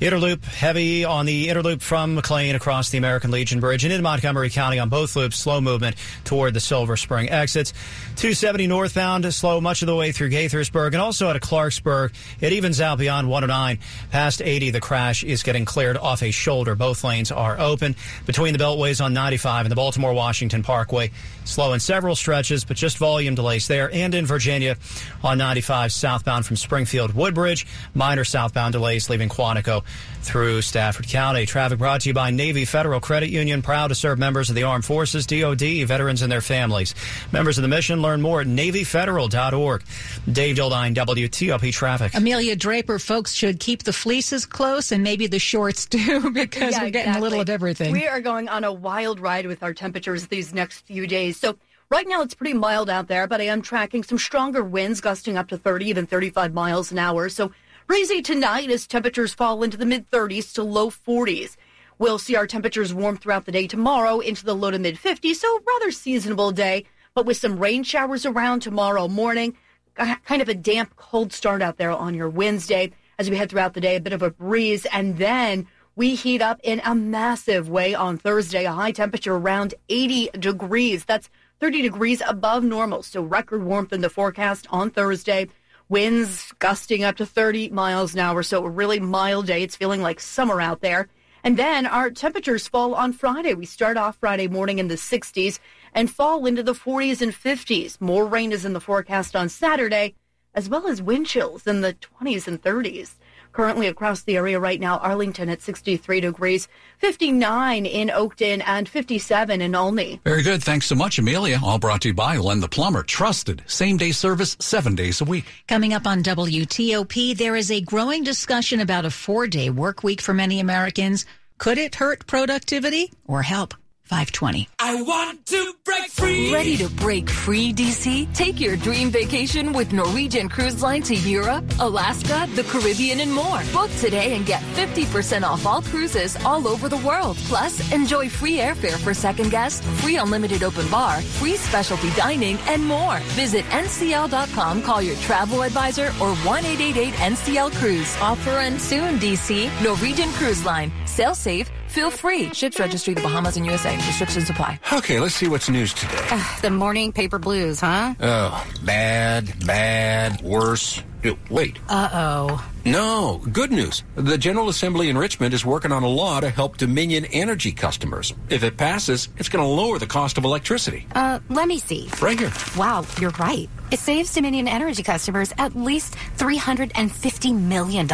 Inner 0.00 0.18
Loop 0.18 0.44
heavy 0.44 1.04
on 1.04 1.24
the 1.24 1.48
Inner 1.48 1.62
Loop 1.62 1.80
from 1.80 2.16
McLean 2.16 2.56
across 2.56 2.90
the 2.90 2.98
American 2.98 3.30
Legion 3.30 3.60
Bridge 3.60 3.84
and 3.84 3.92
in 3.92 4.02
Montgomery 4.02 4.50
County 4.50 4.80
on 4.80 4.88
both 4.88 5.14
loops. 5.14 5.36
Slow 5.36 5.60
movement 5.60 5.94
toward 6.24 6.52
the 6.52 6.60
Silver 6.60 6.96
Spring 6.96 7.30
exits. 7.30 7.72
270 8.16 8.66
northbound 8.66 9.32
slow 9.32 9.60
much 9.60 9.82
of 9.82 9.86
the 9.86 9.94
way 9.94 10.10
through 10.10 10.30
Gaithersburg 10.30 10.88
and 10.88 10.96
also 10.96 11.28
out 11.28 11.36
of 11.36 11.42
Clarksburg. 11.42 12.12
It 12.40 12.52
evens 12.52 12.80
out 12.80 12.98
beyond 12.98 13.28
109. 13.28 13.78
Past 14.10 14.42
80, 14.42 14.70
the 14.70 14.80
crash 14.80 15.22
is 15.22 15.44
getting 15.44 15.64
cleared 15.64 15.96
off 15.96 16.22
a 16.22 16.32
shoulder. 16.32 16.74
Both 16.74 17.04
lanes 17.04 17.30
are 17.30 17.58
open 17.60 17.94
between 18.26 18.52
the 18.52 18.58
beltways 18.58 19.02
on 19.02 19.14
95 19.14 19.66
and 19.66 19.70
the 19.70 19.76
Baltimore 19.76 20.12
Washington 20.12 20.64
Parkway. 20.64 21.12
Slow 21.44 21.72
in 21.72 21.78
several 21.78 22.16
stretches, 22.16 22.64
but 22.64 22.76
just 22.76 22.98
volume 22.98 23.36
delays 23.36 23.68
there 23.68 23.92
and 23.92 24.12
in 24.14 24.26
Virginia 24.26 24.76
on 25.22 25.38
95 25.38 25.92
southbound 25.92 26.46
from 26.46 26.56
Springfield 26.56 27.14
Woodbridge. 27.14 27.66
Minor 27.94 28.24
southbound 28.24 28.72
delays 28.72 29.08
leaving 29.08 29.28
Quantico 29.28 29.83
through 30.22 30.62
Stafford 30.62 31.08
County. 31.08 31.46
Traffic 31.46 31.78
brought 31.78 32.02
to 32.02 32.08
you 32.10 32.14
by 32.14 32.30
Navy 32.30 32.64
Federal 32.64 33.00
Credit 33.00 33.28
Union, 33.30 33.62
proud 33.62 33.88
to 33.88 33.94
serve 33.94 34.18
members 34.18 34.48
of 34.48 34.56
the 34.56 34.62
Armed 34.62 34.84
Forces, 34.84 35.26
DOD, 35.26 35.86
veterans, 35.86 36.22
and 36.22 36.32
their 36.32 36.40
families. 36.40 36.94
Members 37.32 37.58
of 37.58 37.62
the 37.62 37.68
mission 37.68 38.00
learn 38.02 38.22
more 38.22 38.40
at 38.40 38.46
NavyFederal.org. 38.46 39.82
Dave 40.30 40.56
Dildine, 40.56 40.94
WTOP 40.94 41.72
Traffic. 41.72 42.14
Amelia 42.14 42.56
Draper, 42.56 42.98
folks 42.98 43.32
should 43.32 43.60
keep 43.60 43.82
the 43.82 43.92
fleeces 43.92 44.46
close 44.46 44.92
and 44.92 45.02
maybe 45.02 45.26
the 45.26 45.38
shorts 45.38 45.86
too, 45.86 46.30
because 46.30 46.72
Yeah, 46.72 46.84
we're 46.84 46.90
getting 46.90 47.14
a 47.14 47.20
little 47.20 47.40
of 47.40 47.50
everything. 47.50 47.92
We 47.92 48.06
are 48.06 48.20
going 48.20 48.48
on 48.48 48.64
a 48.64 48.72
wild 48.72 49.20
ride 49.20 49.46
with 49.46 49.62
our 49.62 49.74
temperatures 49.74 50.26
these 50.28 50.54
next 50.54 50.86
few 50.86 51.06
days. 51.06 51.38
So 51.38 51.56
Right 51.90 52.08
now, 52.08 52.22
it's 52.22 52.34
pretty 52.34 52.54
mild 52.54 52.88
out 52.88 53.08
there, 53.08 53.26
but 53.26 53.40
I 53.40 53.44
am 53.44 53.60
tracking 53.60 54.02
some 54.02 54.18
stronger 54.18 54.64
winds 54.64 55.00
gusting 55.02 55.36
up 55.36 55.48
to 55.48 55.58
30, 55.58 55.86
even 55.86 56.06
35 56.06 56.54
miles 56.54 56.90
an 56.90 56.98
hour. 56.98 57.28
So 57.28 57.52
breezy 57.86 58.22
tonight 58.22 58.70
as 58.70 58.86
temperatures 58.86 59.34
fall 59.34 59.62
into 59.62 59.76
the 59.76 59.86
mid 59.86 60.10
30s 60.10 60.52
to 60.54 60.62
low 60.62 60.90
40s. 60.90 61.56
We'll 61.98 62.18
see 62.18 62.34
our 62.34 62.46
temperatures 62.46 62.94
warm 62.94 63.16
throughout 63.16 63.44
the 63.44 63.52
day 63.52 63.66
tomorrow 63.66 64.20
into 64.20 64.44
the 64.44 64.54
low 64.54 64.70
to 64.70 64.78
mid 64.78 64.96
50s, 64.96 65.36
so 65.36 65.60
rather 65.66 65.90
seasonable 65.90 66.50
day, 66.50 66.86
but 67.14 67.26
with 67.26 67.36
some 67.36 67.58
rain 67.58 67.82
showers 67.82 68.26
around 68.26 68.60
tomorrow 68.60 69.08
morning. 69.08 69.56
Kind 69.96 70.42
of 70.42 70.48
a 70.48 70.54
damp, 70.54 70.96
cold 70.96 71.32
start 71.32 71.62
out 71.62 71.76
there 71.76 71.92
on 71.92 72.14
your 72.14 72.28
Wednesday 72.28 72.90
as 73.18 73.30
we 73.30 73.36
head 73.36 73.50
throughout 73.50 73.74
the 73.74 73.80
day, 73.80 73.96
a 73.96 74.00
bit 74.00 74.12
of 74.12 74.22
a 74.22 74.30
breeze, 74.30 74.86
and 74.86 75.18
then 75.18 75.68
we 75.94 76.16
heat 76.16 76.42
up 76.42 76.60
in 76.64 76.80
a 76.84 76.94
massive 76.94 77.68
way 77.68 77.94
on 77.94 78.18
Thursday, 78.18 78.64
a 78.64 78.72
high 78.72 78.90
temperature 78.90 79.36
around 79.36 79.74
80 79.88 80.30
degrees. 80.38 81.04
That's 81.04 81.30
30 81.60 81.82
degrees 81.82 82.20
above 82.26 82.64
normal, 82.64 83.04
so 83.04 83.22
record 83.22 83.62
warmth 83.62 83.92
in 83.92 84.00
the 84.00 84.10
forecast 84.10 84.66
on 84.70 84.90
Thursday. 84.90 85.48
Winds 85.94 86.52
gusting 86.58 87.04
up 87.04 87.14
to 87.18 87.24
30 87.24 87.68
miles 87.68 88.14
an 88.14 88.18
hour, 88.18 88.42
so 88.42 88.64
a 88.64 88.68
really 88.68 88.98
mild 88.98 89.46
day. 89.46 89.62
It's 89.62 89.76
feeling 89.76 90.02
like 90.02 90.18
summer 90.18 90.60
out 90.60 90.80
there. 90.80 91.06
And 91.44 91.56
then 91.56 91.86
our 91.86 92.10
temperatures 92.10 92.66
fall 92.66 92.96
on 92.96 93.12
Friday. 93.12 93.54
We 93.54 93.64
start 93.64 93.96
off 93.96 94.16
Friday 94.16 94.48
morning 94.48 94.80
in 94.80 94.88
the 94.88 94.96
60s 94.96 95.60
and 95.94 96.10
fall 96.10 96.46
into 96.46 96.64
the 96.64 96.72
40s 96.72 97.22
and 97.22 97.32
50s. 97.32 98.00
More 98.00 98.26
rain 98.26 98.50
is 98.50 98.64
in 98.64 98.72
the 98.72 98.80
forecast 98.80 99.36
on 99.36 99.48
Saturday, 99.48 100.16
as 100.52 100.68
well 100.68 100.88
as 100.88 101.00
wind 101.00 101.28
chills 101.28 101.64
in 101.64 101.80
the 101.80 101.94
20s 101.94 102.48
and 102.48 102.60
30s. 102.60 103.14
Currently 103.54 103.86
across 103.86 104.22
the 104.22 104.36
area 104.36 104.58
right 104.58 104.80
now, 104.80 104.98
Arlington 104.98 105.48
at 105.48 105.62
63 105.62 106.20
degrees, 106.20 106.66
59 106.98 107.86
in 107.86 108.08
Oakton, 108.08 108.60
and 108.66 108.88
57 108.88 109.60
in 109.60 109.76
Olney. 109.76 110.20
Very 110.24 110.42
good. 110.42 110.60
Thanks 110.60 110.86
so 110.86 110.96
much, 110.96 111.20
Amelia. 111.20 111.60
All 111.64 111.78
brought 111.78 112.02
to 112.02 112.08
you 112.08 112.14
by 112.14 112.36
Len 112.36 112.58
the 112.58 112.68
Plumber. 112.68 113.04
Trusted 113.04 113.62
same 113.68 113.96
day 113.96 114.10
service 114.10 114.56
seven 114.58 114.96
days 114.96 115.20
a 115.20 115.24
week. 115.24 115.44
Coming 115.68 115.94
up 115.94 116.04
on 116.04 116.24
WTOP, 116.24 117.36
there 117.36 117.54
is 117.54 117.70
a 117.70 117.80
growing 117.80 118.24
discussion 118.24 118.80
about 118.80 119.04
a 119.04 119.10
four 119.10 119.46
day 119.46 119.70
work 119.70 120.02
week 120.02 120.20
for 120.20 120.34
many 120.34 120.58
Americans. 120.58 121.24
Could 121.56 121.78
it 121.78 121.94
hurt 121.94 122.26
productivity 122.26 123.12
or 123.24 123.42
help? 123.42 123.74
520. 124.04 124.68
I 124.78 125.00
want 125.02 125.46
to 125.46 125.74
break 125.84 126.10
free. 126.10 126.52
Ready 126.52 126.76
to 126.76 126.88
break 126.90 127.28
free, 127.30 127.72
DC? 127.72 128.32
Take 128.34 128.60
your 128.60 128.76
dream 128.76 129.10
vacation 129.10 129.72
with 129.72 129.92
Norwegian 129.92 130.48
Cruise 130.48 130.82
Line 130.82 131.02
to 131.02 131.14
Europe, 131.14 131.64
Alaska, 131.80 132.46
the 132.54 132.64
Caribbean, 132.64 133.20
and 133.20 133.32
more. 133.32 133.62
Book 133.72 133.90
today 134.00 134.34
and 134.36 134.44
get 134.44 134.62
50% 134.74 135.42
off 135.42 135.64
all 135.66 135.82
cruises 135.82 136.36
all 136.44 136.68
over 136.68 136.88
the 136.88 136.98
world. 136.98 137.36
Plus, 137.48 137.92
enjoy 137.92 138.28
free 138.28 138.58
airfare 138.58 138.98
for 138.98 139.14
second 139.14 139.50
guests, 139.50 139.84
free 140.00 140.16
unlimited 140.16 140.62
open 140.62 140.88
bar, 140.90 141.20
free 141.20 141.56
specialty 141.56 142.10
dining, 142.10 142.58
and 142.68 142.84
more. 142.84 143.18
Visit 143.36 143.64
ncl.com, 143.66 144.82
call 144.82 145.00
your 145.02 145.16
travel 145.16 145.62
advisor, 145.62 146.08
or 146.20 146.34
1 146.36 146.64
NCL 146.64 147.72
Cruise. 147.76 148.16
Offer 148.20 148.50
ends 148.50 148.82
soon, 148.82 149.18
DC. 149.18 149.70
Norwegian 149.82 150.30
Cruise 150.32 150.64
Line. 150.64 150.92
Sail 151.06 151.34
safe 151.34 151.70
Feel 151.94 152.10
free. 152.10 152.52
Ships 152.52 152.80
registry 152.80 153.14
the 153.14 153.20
Bahamas 153.20 153.56
and 153.56 153.64
USA. 153.66 153.94
Restrictions 153.94 154.50
apply. 154.50 154.80
Okay, 154.92 155.20
let's 155.20 155.36
see 155.36 155.46
what's 155.46 155.70
news 155.70 155.94
today. 155.94 156.26
Uh, 156.28 156.60
the 156.60 156.70
morning 156.70 157.12
paper 157.12 157.38
blues, 157.38 157.78
huh? 157.78 158.14
Oh, 158.20 158.66
bad, 158.84 159.64
bad, 159.64 160.42
worse. 160.42 161.00
Wait. 161.48 161.78
Uh 161.88 162.08
oh. 162.12 162.68
No, 162.84 163.40
good 163.50 163.70
news. 163.70 164.02
The 164.16 164.36
General 164.36 164.68
Assembly 164.68 165.08
in 165.08 165.16
Richmond 165.16 165.54
is 165.54 165.64
working 165.64 165.92
on 165.92 166.02
a 166.02 166.08
law 166.08 166.40
to 166.40 166.50
help 166.50 166.76
Dominion 166.76 167.24
Energy 167.26 167.72
customers. 167.72 168.34
If 168.50 168.62
it 168.62 168.76
passes, 168.76 169.28
it's 169.38 169.48
going 169.48 169.64
to 169.64 169.70
lower 169.70 169.98
the 169.98 170.06
cost 170.06 170.36
of 170.36 170.44
electricity. 170.44 171.06
Uh, 171.14 171.38
let 171.48 171.66
me 171.66 171.78
see. 171.78 172.10
Right 172.20 172.38
here. 172.38 172.52
Wow, 172.76 173.06
you're 173.20 173.30
right. 173.38 173.70
It 173.90 174.00
saves 174.00 174.34
Dominion 174.34 174.68
Energy 174.68 175.02
customers 175.02 175.52
at 175.56 175.74
least 175.74 176.16
$350 176.36 177.58
million. 177.58 178.06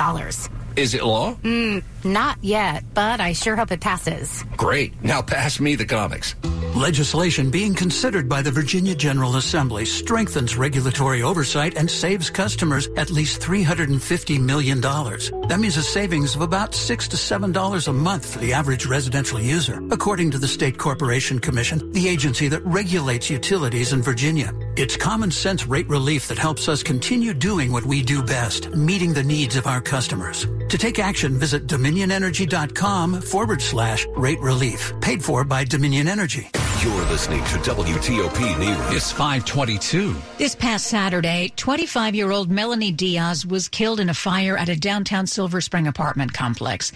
Is 0.76 0.94
it 0.94 1.04
law? 1.04 1.34
Mm, 1.42 1.82
not 2.04 2.38
yet, 2.42 2.84
but 2.94 3.20
I 3.20 3.32
sure 3.32 3.56
hope 3.56 3.72
it 3.72 3.80
passes. 3.80 4.44
Great. 4.56 5.02
Now 5.02 5.22
pass 5.22 5.60
me 5.60 5.74
the 5.74 5.84
comics. 5.84 6.34
Legislation 6.74 7.50
being 7.50 7.74
considered 7.74 8.28
by 8.28 8.42
the 8.42 8.50
Virginia 8.50 8.94
General 8.94 9.36
Assembly 9.36 9.84
strengthens 9.84 10.56
regulatory 10.56 11.20
oversight 11.20 11.76
and 11.76 11.90
saves 11.90 12.30
customers 12.30 12.88
at 12.96 13.10
least 13.10 13.40
$350 13.40 14.40
million. 14.40 14.80
That 14.80 15.58
means 15.60 15.76
a 15.76 15.82
savings 15.82 16.36
of 16.36 16.42
about 16.42 16.74
6 16.74 17.08
to 17.08 17.16
$7 17.16 17.88
a 17.88 17.92
month 17.92 18.32
for 18.32 18.38
the 18.38 18.52
average 18.52 18.86
residential 18.86 19.40
user, 19.40 19.82
according 19.90 20.30
to 20.30 20.38
the 20.38 20.48
State 20.48 20.78
Corporation 20.78 21.40
Commission, 21.40 21.90
the 21.92 22.08
agency 22.08 22.46
that 22.48 22.64
regulates 22.64 23.28
utilities 23.28 23.92
in 23.92 24.00
Virginia. 24.00 24.52
It's 24.76 24.96
common 24.96 25.30
sense 25.30 25.66
rate 25.66 25.88
relief 25.88 26.28
that 26.28 26.38
helps 26.38 26.68
us 26.68 26.82
continue 26.82 27.34
doing 27.34 27.72
what 27.72 27.84
we 27.84 28.02
do 28.02 28.22
best, 28.22 28.70
meeting 28.70 29.12
the 29.12 29.22
needs 29.22 29.56
of 29.56 29.66
our 29.66 29.80
customers. 29.80 30.46
To 30.68 30.78
take 30.78 30.98
action, 30.98 31.38
visit 31.38 31.66
dominionenergy.com 31.66 33.20
forward 33.20 33.60
slash 33.60 34.06
rate 34.14 34.38
relief. 34.40 34.92
Paid 35.00 35.24
for 35.24 35.42
by 35.44 35.64
Dominion 35.64 36.06
Energy. 36.06 36.48
You're 36.82 37.04
listening 37.06 37.40
to 37.44 37.58
WTOP 37.58 38.58
News. 38.58 38.96
It's 38.96 39.10
522. 39.10 40.14
This 40.38 40.54
past 40.54 40.86
Saturday, 40.86 41.52
25 41.56 42.14
year 42.14 42.30
old 42.30 42.50
Melanie 42.50 42.92
Diaz 42.92 43.44
was 43.44 43.68
killed 43.68 43.98
in 43.98 44.08
a 44.08 44.14
fire 44.14 44.56
at 44.56 44.68
a 44.68 44.76
downtown 44.76 45.26
Silver 45.26 45.60
Spring 45.60 45.88
apartment 45.88 46.32
complex. 46.32 46.92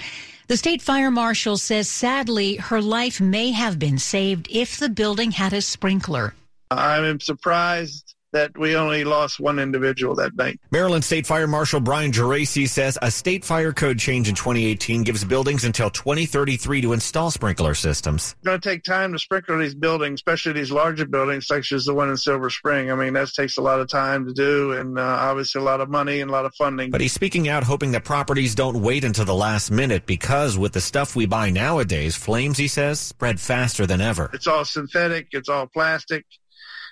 The 0.46 0.56
state 0.56 0.80
fire 0.80 1.10
marshal 1.10 1.56
says 1.56 1.88
sadly 1.88 2.56
her 2.56 2.80
life 2.80 3.20
may 3.20 3.50
have 3.50 3.78
been 3.78 3.98
saved 3.98 4.46
if 4.50 4.78
the 4.78 4.88
building 4.88 5.32
had 5.32 5.52
a 5.52 5.60
sprinkler. 5.60 6.34
I'm 6.70 7.20
surprised 7.20 8.14
that 8.34 8.58
we 8.58 8.76
only 8.76 9.04
lost 9.04 9.38
one 9.38 9.60
individual 9.60 10.16
that 10.16 10.34
night. 10.34 10.60
Maryland 10.72 11.04
State 11.04 11.24
Fire 11.24 11.46
Marshal 11.46 11.78
Brian 11.78 12.10
Geraci 12.10 12.68
says 12.68 12.98
a 13.00 13.10
state 13.10 13.44
fire 13.44 13.72
code 13.72 13.98
change 13.98 14.28
in 14.28 14.34
2018 14.34 15.04
gives 15.04 15.24
buildings 15.24 15.64
until 15.64 15.88
2033 15.88 16.82
to 16.82 16.92
install 16.92 17.30
sprinkler 17.30 17.74
systems. 17.74 18.32
It's 18.32 18.44
going 18.44 18.60
to 18.60 18.68
take 18.68 18.82
time 18.82 19.12
to 19.12 19.20
sprinkle 19.20 19.56
these 19.58 19.76
buildings, 19.76 20.18
especially 20.18 20.52
these 20.52 20.72
larger 20.72 21.06
buildings, 21.06 21.46
such 21.46 21.70
as 21.70 21.84
the 21.84 21.94
one 21.94 22.10
in 22.10 22.16
Silver 22.16 22.50
Spring. 22.50 22.90
I 22.90 22.96
mean, 22.96 23.12
that 23.14 23.28
takes 23.28 23.56
a 23.56 23.62
lot 23.62 23.80
of 23.80 23.88
time 23.88 24.26
to 24.26 24.32
do 24.32 24.72
and 24.72 24.98
uh, 24.98 25.02
obviously 25.02 25.60
a 25.60 25.64
lot 25.64 25.80
of 25.80 25.88
money 25.88 26.20
and 26.20 26.28
a 26.28 26.32
lot 26.32 26.44
of 26.44 26.52
funding. 26.56 26.90
But 26.90 27.00
he's 27.00 27.12
speaking 27.12 27.48
out, 27.48 27.62
hoping 27.62 27.92
that 27.92 28.04
properties 28.04 28.56
don't 28.56 28.82
wait 28.82 29.04
until 29.04 29.24
the 29.24 29.34
last 29.34 29.70
minute 29.70 30.06
because 30.06 30.58
with 30.58 30.72
the 30.72 30.80
stuff 30.80 31.14
we 31.14 31.26
buy 31.26 31.50
nowadays, 31.50 32.16
flames, 32.16 32.58
he 32.58 32.66
says, 32.66 32.98
spread 32.98 33.38
faster 33.38 33.86
than 33.86 34.00
ever. 34.00 34.28
It's 34.32 34.48
all 34.48 34.64
synthetic, 34.64 35.28
it's 35.30 35.48
all 35.48 35.68
plastic 35.68 36.24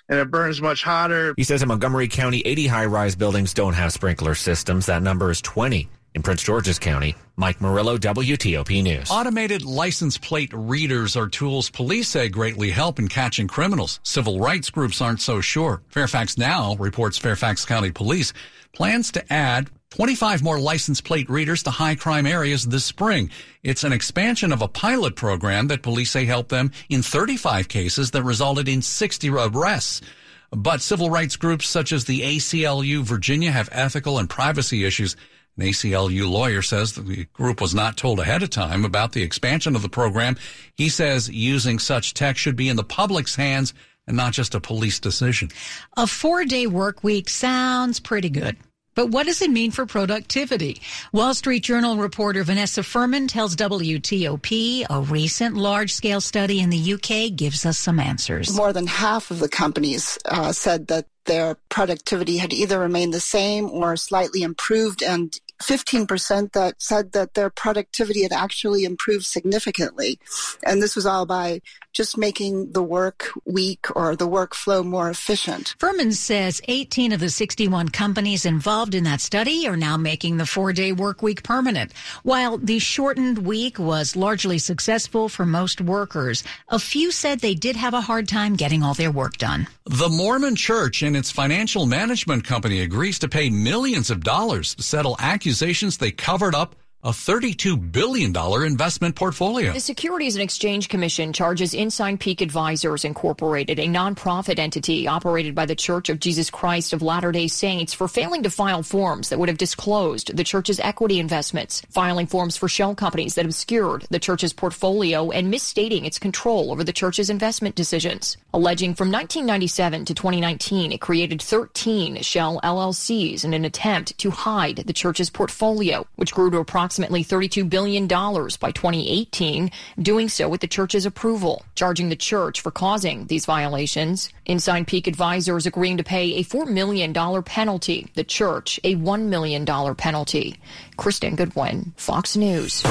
and 0.09 0.19
it 0.19 0.31
burns 0.31 0.61
much 0.61 0.83
hotter. 0.83 1.33
He 1.37 1.43
says 1.43 1.61
in 1.61 1.67
Montgomery 1.67 2.07
County, 2.07 2.41
80 2.45 2.67
high 2.67 2.85
rise 2.85 3.15
buildings 3.15 3.53
don't 3.53 3.73
have 3.73 3.93
sprinkler 3.93 4.35
systems. 4.35 4.85
That 4.85 5.03
number 5.03 5.31
is 5.31 5.41
20. 5.41 5.89
In 6.15 6.21
Prince 6.21 6.43
George's 6.43 6.77
County, 6.77 7.15
Mike 7.37 7.59
Murillo, 7.59 7.97
WTOP 7.97 8.83
News. 8.83 9.09
Automated 9.09 9.63
license 9.63 10.15
plate 10.15 10.51
readers 10.53 11.15
are 11.15 11.27
tools 11.27 11.71
police 11.71 12.07
say 12.09 12.29
greatly 12.29 12.69
help 12.69 12.99
in 12.99 13.07
catching 13.07 13.47
criminals. 13.47 13.99
Civil 14.03 14.39
rights 14.39 14.69
groups 14.69 15.01
aren't 15.01 15.21
so 15.21 15.41
sure. 15.41 15.81
Fairfax 15.89 16.37
Now 16.37 16.75
reports 16.75 17.17
Fairfax 17.17 17.65
County 17.65 17.89
Police 17.89 18.31
plans 18.73 19.11
to 19.13 19.33
add 19.33 19.71
25 19.93 20.41
more 20.41 20.59
license 20.59 21.01
plate 21.01 21.29
readers 21.29 21.61
to 21.61 21.69
high 21.69 21.93
crime 21.93 22.25
areas 22.25 22.65
this 22.65 22.83
spring. 22.83 23.29
It's 23.61 23.83
an 23.83 23.93
expansion 23.93 24.51
of 24.51 24.63
a 24.63 24.67
pilot 24.67 25.15
program 25.15 25.67
that 25.67 25.83
police 25.83 26.09
say 26.09 26.25
helped 26.25 26.49
them 26.49 26.71
in 26.89 27.03
35 27.03 27.67
cases 27.67 28.09
that 28.09 28.23
resulted 28.23 28.67
in 28.67 28.81
60 28.81 29.29
arrests. 29.29 30.01
But 30.49 30.81
civil 30.81 31.11
rights 31.11 31.35
groups 31.35 31.67
such 31.67 31.91
as 31.91 32.05
the 32.05 32.21
ACLU 32.21 33.03
Virginia 33.03 33.51
have 33.51 33.69
ethical 33.71 34.17
and 34.17 34.27
privacy 34.27 34.83
issues. 34.83 35.15
An 35.59 35.65
ACLU 35.67 36.27
lawyer 36.27 36.63
says 36.63 36.93
the 36.93 37.25
group 37.25 37.61
was 37.61 37.75
not 37.75 37.95
told 37.95 38.19
ahead 38.19 38.41
of 38.41 38.49
time 38.49 38.85
about 38.85 39.11
the 39.11 39.21
expansion 39.21 39.75
of 39.75 39.83
the 39.83 39.89
program. 39.89 40.37
He 40.73 40.89
says 40.89 41.29
using 41.29 41.77
such 41.77 42.15
tech 42.15 42.35
should 42.37 42.55
be 42.55 42.67
in 42.67 42.77
the 42.77 42.83
public's 42.83 43.35
hands 43.35 43.75
and 44.07 44.17
not 44.17 44.33
just 44.33 44.55
a 44.55 44.59
police 44.59 44.99
decision. 44.99 45.49
A 45.95 46.07
four 46.07 46.45
day 46.45 46.65
work 46.65 47.03
week 47.03 47.29
sounds 47.29 47.99
pretty 47.99 48.31
good. 48.31 48.57
But 48.95 49.09
what 49.09 49.25
does 49.25 49.41
it 49.41 49.49
mean 49.49 49.71
for 49.71 49.85
productivity? 49.85 50.81
Wall 51.11 51.33
Street 51.33 51.63
Journal 51.63 51.97
reporter 51.97 52.43
Vanessa 52.43 52.83
Furman 52.83 53.27
tells 53.27 53.55
WTOP 53.55 54.85
a 54.89 55.01
recent 55.01 55.55
large 55.55 55.93
scale 55.93 56.21
study 56.21 56.59
in 56.59 56.69
the 56.69 56.93
UK 56.93 57.35
gives 57.35 57.65
us 57.65 57.77
some 57.77 57.99
answers. 57.99 58.55
More 58.55 58.73
than 58.73 58.87
half 58.87 59.31
of 59.31 59.39
the 59.39 59.49
companies 59.49 60.17
uh, 60.25 60.51
said 60.51 60.87
that 60.87 61.05
their 61.25 61.55
productivity 61.69 62.37
had 62.37 62.53
either 62.53 62.79
remained 62.79 63.13
the 63.13 63.19
same 63.19 63.69
or 63.69 63.95
slightly 63.95 64.43
improved. 64.43 65.01
And 65.01 65.33
15% 65.61 66.51
that 66.51 66.81
said 66.81 67.13
that 67.13 67.33
their 67.33 67.49
productivity 67.49 68.23
had 68.23 68.33
actually 68.33 68.83
improved 68.83 69.25
significantly. 69.25 70.19
And 70.65 70.81
this 70.81 70.95
was 70.95 71.05
all 71.05 71.25
by 71.25 71.61
just 71.93 72.17
making 72.17 72.71
the 72.71 72.81
work 72.81 73.29
week 73.45 73.85
or 73.95 74.15
the 74.15 74.27
workflow 74.27 74.83
more 74.83 75.09
efficient. 75.09 75.75
Furman 75.77 76.11
says 76.11 76.59
18 76.67 77.11
of 77.13 77.19
the 77.19 77.29
61 77.29 77.89
companies 77.89 78.45
involved 78.45 78.95
in 78.95 79.03
that 79.03 79.21
study 79.21 79.67
are 79.67 79.77
now 79.77 79.95
making 79.95 80.37
the 80.37 80.45
four 80.45 80.73
day 80.73 80.91
work 80.91 81.21
week 81.21 81.43
permanent. 81.43 81.93
While 82.23 82.57
the 82.57 82.79
shortened 82.79 83.39
week 83.39 83.77
was 83.77 84.15
largely 84.15 84.57
successful 84.57 85.29
for 85.29 85.45
most 85.45 85.81
workers, 85.81 86.43
a 86.69 86.79
few 86.79 87.11
said 87.11 87.39
they 87.39 87.55
did 87.55 87.75
have 87.75 87.93
a 87.93 88.01
hard 88.01 88.27
time 88.27 88.55
getting 88.55 88.81
all 88.81 88.95
their 88.95 89.11
work 89.11 89.37
done. 89.37 89.67
The 89.85 90.09
Mormon 90.09 90.55
Church 90.55 91.03
and 91.03 91.15
its 91.15 91.29
financial 91.29 91.85
management 91.85 92.43
company 92.45 92.81
agrees 92.81 93.19
to 93.19 93.27
pay 93.27 93.49
millions 93.49 94.09
of 94.09 94.23
dollars 94.23 94.75
to 94.75 94.83
settle 94.83 95.15
accusations 95.19 95.52
they 95.97 96.11
covered 96.11 96.55
up 96.55 96.75
a 97.05 97.09
$32 97.09 97.91
billion 97.91 98.33
investment 98.65 99.13
portfolio. 99.13 99.73
The 99.73 99.81
Securities 99.81 100.35
and 100.35 100.41
Exchange 100.41 100.87
Commission 100.87 101.33
charges 101.33 101.75
Ensign 101.75 102.17
Peak 102.17 102.39
Advisors 102.39 103.03
Incorporated, 103.03 103.77
a 103.77 103.87
nonprofit 103.87 104.57
entity 104.57 105.05
operated 105.05 105.53
by 105.53 105.65
the 105.65 105.75
Church 105.75 106.07
of 106.07 106.21
Jesus 106.21 106.49
Christ 106.49 106.93
of 106.93 107.01
Latter-day 107.01 107.49
Saints, 107.49 107.93
for 107.93 108.07
failing 108.07 108.41
to 108.43 108.49
file 108.49 108.83
forms 108.83 109.27
that 109.27 109.37
would 109.37 109.49
have 109.49 109.57
disclosed 109.57 110.37
the 110.37 110.45
church's 110.45 110.79
equity 110.79 111.19
investments, 111.19 111.81
filing 111.89 112.25
forms 112.25 112.55
for 112.55 112.69
shell 112.69 112.95
companies 112.95 113.35
that 113.35 113.43
obscured 113.43 114.07
the 114.09 114.17
church's 114.17 114.53
portfolio, 114.53 115.29
and 115.31 115.51
misstating 115.51 116.05
its 116.05 116.17
control 116.17 116.71
over 116.71 116.85
the 116.85 116.93
church's 116.93 117.29
investment 117.29 117.75
decisions. 117.75 118.37
Alleging 118.53 118.95
from 118.95 119.11
1997 119.11 120.05
to 120.05 120.13
2019, 120.13 120.93
it 120.93 121.01
created 121.01 121.41
13 121.41 122.21
shell 122.21 122.61
LLCs 122.63 123.43
in 123.43 123.53
an 123.53 123.65
attempt 123.65 124.17
to 124.19 124.29
hide 124.29 124.77
the 124.77 124.93
church's 124.93 125.29
portfolio, 125.29 126.07
which 126.15 126.33
grew 126.33 126.49
to 126.49 126.59
approximately 126.59 126.92
approximately 126.93 127.23
$32 127.23 127.67
billion 127.67 128.05
by 128.05 128.71
2018, 128.71 129.71
doing 129.99 130.29
so 130.29 130.47
with 130.47 130.61
the 130.61 130.67
church's 130.67 131.07
approval, 131.07 131.63
charging 131.73 132.09
the 132.09 132.15
church 132.15 132.61
for 132.61 132.69
causing 132.69 133.25
these 133.25 133.47
violations. 133.47 134.29
Ensign 134.45 134.85
Peak 134.85 135.07
Advisors 135.07 135.65
agreeing 135.65 135.97
to 135.97 136.03
pay 136.03 136.35
a 136.35 136.43
$4 136.43 136.67
million 136.67 137.11
penalty, 137.43 138.11
the 138.13 138.23
church 138.23 138.79
a 138.83 138.95
$1 138.95 139.21
million 139.23 139.65
penalty. 139.95 140.59
Kristen 140.95 141.35
Goodwin, 141.35 141.93
Fox 141.97 142.35
News. 142.35 142.83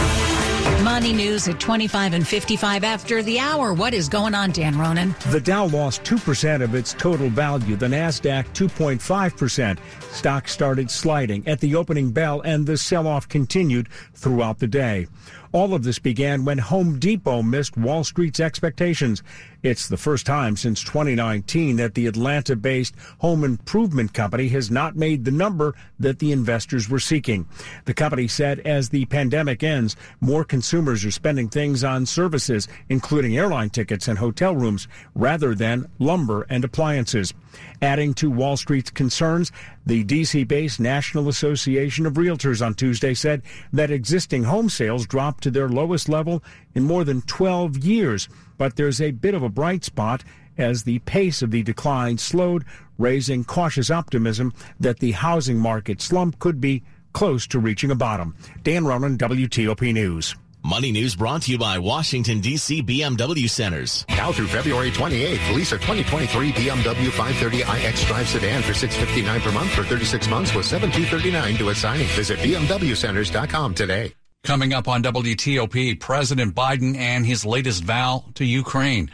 Money 0.83 1.13
news 1.13 1.49
at 1.49 1.61
25 1.61 2.13
and 2.13 2.27
55 2.27 2.85
after 2.85 3.23
the 3.23 3.39
hour. 3.39 3.73
What 3.73 3.95
is 3.95 4.09
going 4.09 4.35
on, 4.35 4.51
Dan 4.51 4.79
Ronan? 4.79 5.15
The 5.31 5.41
Dow 5.41 5.67
lost 5.67 6.05
2% 6.05 6.63
of 6.63 6.75
its 6.75 6.93
total 6.93 7.29
value, 7.29 7.77
the 7.77 7.87
NASDAQ 7.87 8.45
2.5%. 8.53 9.79
Stocks 10.13 10.53
started 10.53 10.91
sliding 10.91 11.47
at 11.47 11.61
the 11.61 11.75
opening 11.75 12.11
bell, 12.11 12.41
and 12.43 12.67
the 12.67 12.77
sell 12.77 13.07
off 13.07 13.29
continued 13.29 13.89
throughout 14.15 14.59
the 14.59 14.67
day. 14.67 15.07
All 15.53 15.75
of 15.75 15.83
this 15.85 15.99
began 15.99 16.47
when 16.47 16.57
Home 16.57 16.99
Depot 16.99 17.43
missed 17.43 17.77
Wall 17.77 18.05
Street's 18.05 18.41
expectations. 18.41 19.23
It's 19.63 19.87
the 19.87 19.99
first 19.99 20.25
time 20.25 20.57
since 20.57 20.83
2019 20.83 21.77
that 21.77 21.93
the 21.93 22.07
Atlanta 22.07 22.57
based 22.57 22.95
home 23.19 23.45
improvement 23.45 24.15
company 24.15 24.49
has 24.49 24.71
not 24.71 24.97
made 24.97 25.27
the 25.27 25.31
number 25.31 25.75
that 26.01 26.21
the 26.21 26.33
investors 26.33 26.89
were 26.89 26.99
seeking. 26.99 27.47
The 27.85 27.93
company 27.93 28.29
said 28.29 28.61
as 28.61 28.89
the 28.89 29.05
pandemic 29.05 29.63
ends, 29.63 29.95
more 30.23 30.43
consumers 30.43 31.05
are 31.05 31.11
spending 31.11 31.51
things 31.51 31.85
on 31.85 32.07
services, 32.07 32.67
including 32.89 33.37
airline 33.37 33.69
tickets 33.69 34.09
and 34.09 34.19
hotel 34.19 34.57
rooms, 34.57 34.89
rather 35.15 35.55
than 35.55 35.87
lumber 35.99 36.47
and 36.49 36.65
appliances. 36.65 37.35
Adding 37.81 38.15
to 38.15 38.31
Wall 38.31 38.57
Street's 38.57 38.91
concerns, 38.91 39.53
the 39.87 40.05
DC 40.05 40.47
based 40.47 40.81
National 40.81 41.29
Association 41.29 42.07
of 42.07 42.15
Realtors 42.15 42.65
on 42.65 42.75
Tuesday 42.75 43.15
said 43.15 43.43
that 43.73 43.91
existing 43.91 44.45
home 44.45 44.69
sales 44.69 45.07
dropped 45.07 45.43
to 45.45 45.51
their 45.51 45.69
lowest 45.69 46.09
level 46.09 46.43
in 46.75 46.85
more 46.85 47.05
than 47.05 47.23
12 47.23 47.79
years. 47.79 48.29
But 48.59 48.77
there's 48.77 49.01
a 49.01 49.11
bit 49.11 49.35
of 49.35 49.43
a 49.43 49.49
bright 49.49 49.85
spot 49.85 50.25
as 50.59 50.83
the 50.83 50.99
pace 51.01 51.43
of 51.43 51.51
the 51.51 51.63
decline 51.63 52.19
slowed, 52.19 52.65
raising 52.99 53.45
cautious 53.45 53.91
optimism 53.91 54.53
that 54.79 54.99
the 54.99 55.13
housing 55.13 55.59
market 55.59 56.01
slump 56.01 56.39
could 56.39 56.61
be 56.61 56.83
close 57.13 57.47
to 57.47 57.59
reaching 57.59 57.91
a 57.91 57.95
bottom. 57.95 58.37
Dan 58.63 58.85
Ronan, 58.85 59.19
WTOP 59.19 59.93
News. 59.93 60.35
Money 60.65 60.93
News 60.93 61.17
brought 61.17 61.43
to 61.43 61.51
you 61.51 61.59
by 61.59 61.79
Washington, 61.79 62.41
D.C. 62.41 62.83
BMW 62.83 63.51
Centers. 63.51 64.07
Now 64.11 64.31
through 64.31 64.47
February 64.47 64.93
28th, 64.93 65.55
lease 65.55 65.73
a 65.73 65.77
2023 65.77 66.53
BMW 66.53 67.09
530iX 67.09 68.07
Drive 68.07 68.29
sedan 68.29 68.63
for 68.63 68.73
659 68.73 69.41
per 69.41 69.51
month 69.53 69.71
for 69.71 69.83
36 69.83 70.29
months 70.29 70.55
with 70.55 70.65
$7,239 70.65 71.59
to 71.59 71.69
a 71.71 71.75
signing. 71.75 72.07
Visit 72.09 72.39
BMWCenters.com 72.39 73.75
today. 73.75 74.13
Coming 74.45 74.73
up 74.73 74.87
on 74.87 75.03
WTOP, 75.03 75.99
President 76.01 76.55
Biden 76.55 76.97
and 76.97 77.27
his 77.27 77.45
latest 77.45 77.85
vow 77.85 78.25
to 78.35 78.45
Ukraine. 78.45 79.11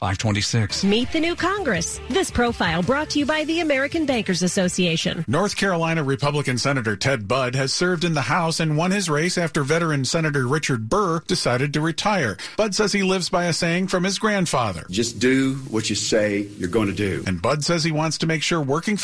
526. 0.00 0.82
Meet 0.84 1.12
the 1.12 1.20
new 1.20 1.36
Congress. 1.36 2.00
This 2.08 2.30
profile 2.30 2.82
brought 2.82 3.10
to 3.10 3.18
you 3.18 3.26
by 3.26 3.44
the 3.44 3.60
American 3.60 4.06
Bankers 4.06 4.42
Association. 4.42 5.26
North 5.28 5.56
Carolina 5.56 6.02
Republican 6.02 6.56
Senator 6.56 6.96
Ted 6.96 7.28
Budd 7.28 7.54
has 7.54 7.74
served 7.74 8.04
in 8.04 8.14
the 8.14 8.22
House 8.22 8.60
and 8.60 8.78
won 8.78 8.92
his 8.92 9.10
race 9.10 9.36
after 9.36 9.62
veteran 9.62 10.06
Senator 10.06 10.46
Richard 10.48 10.88
Burr 10.88 11.20
decided 11.26 11.74
to 11.74 11.82
retire. 11.82 12.38
Budd 12.56 12.74
says 12.74 12.94
he 12.94 13.02
lives 13.02 13.28
by 13.28 13.44
a 13.44 13.52
saying 13.52 13.88
from 13.88 14.04
his 14.04 14.18
grandfather. 14.18 14.86
Just 14.88 15.18
do 15.18 15.56
what 15.68 15.90
you 15.90 15.96
say 15.96 16.48
you're 16.56 16.70
going 16.70 16.88
to 16.88 16.94
do. 16.94 17.22
And 17.26 17.42
Budd 17.42 17.62
says 17.62 17.84
he 17.84 17.92
wants 17.92 18.16
to 18.18 18.26
make 18.26 18.42
sure 18.42 18.62
working 18.62 18.96
families 18.96 19.00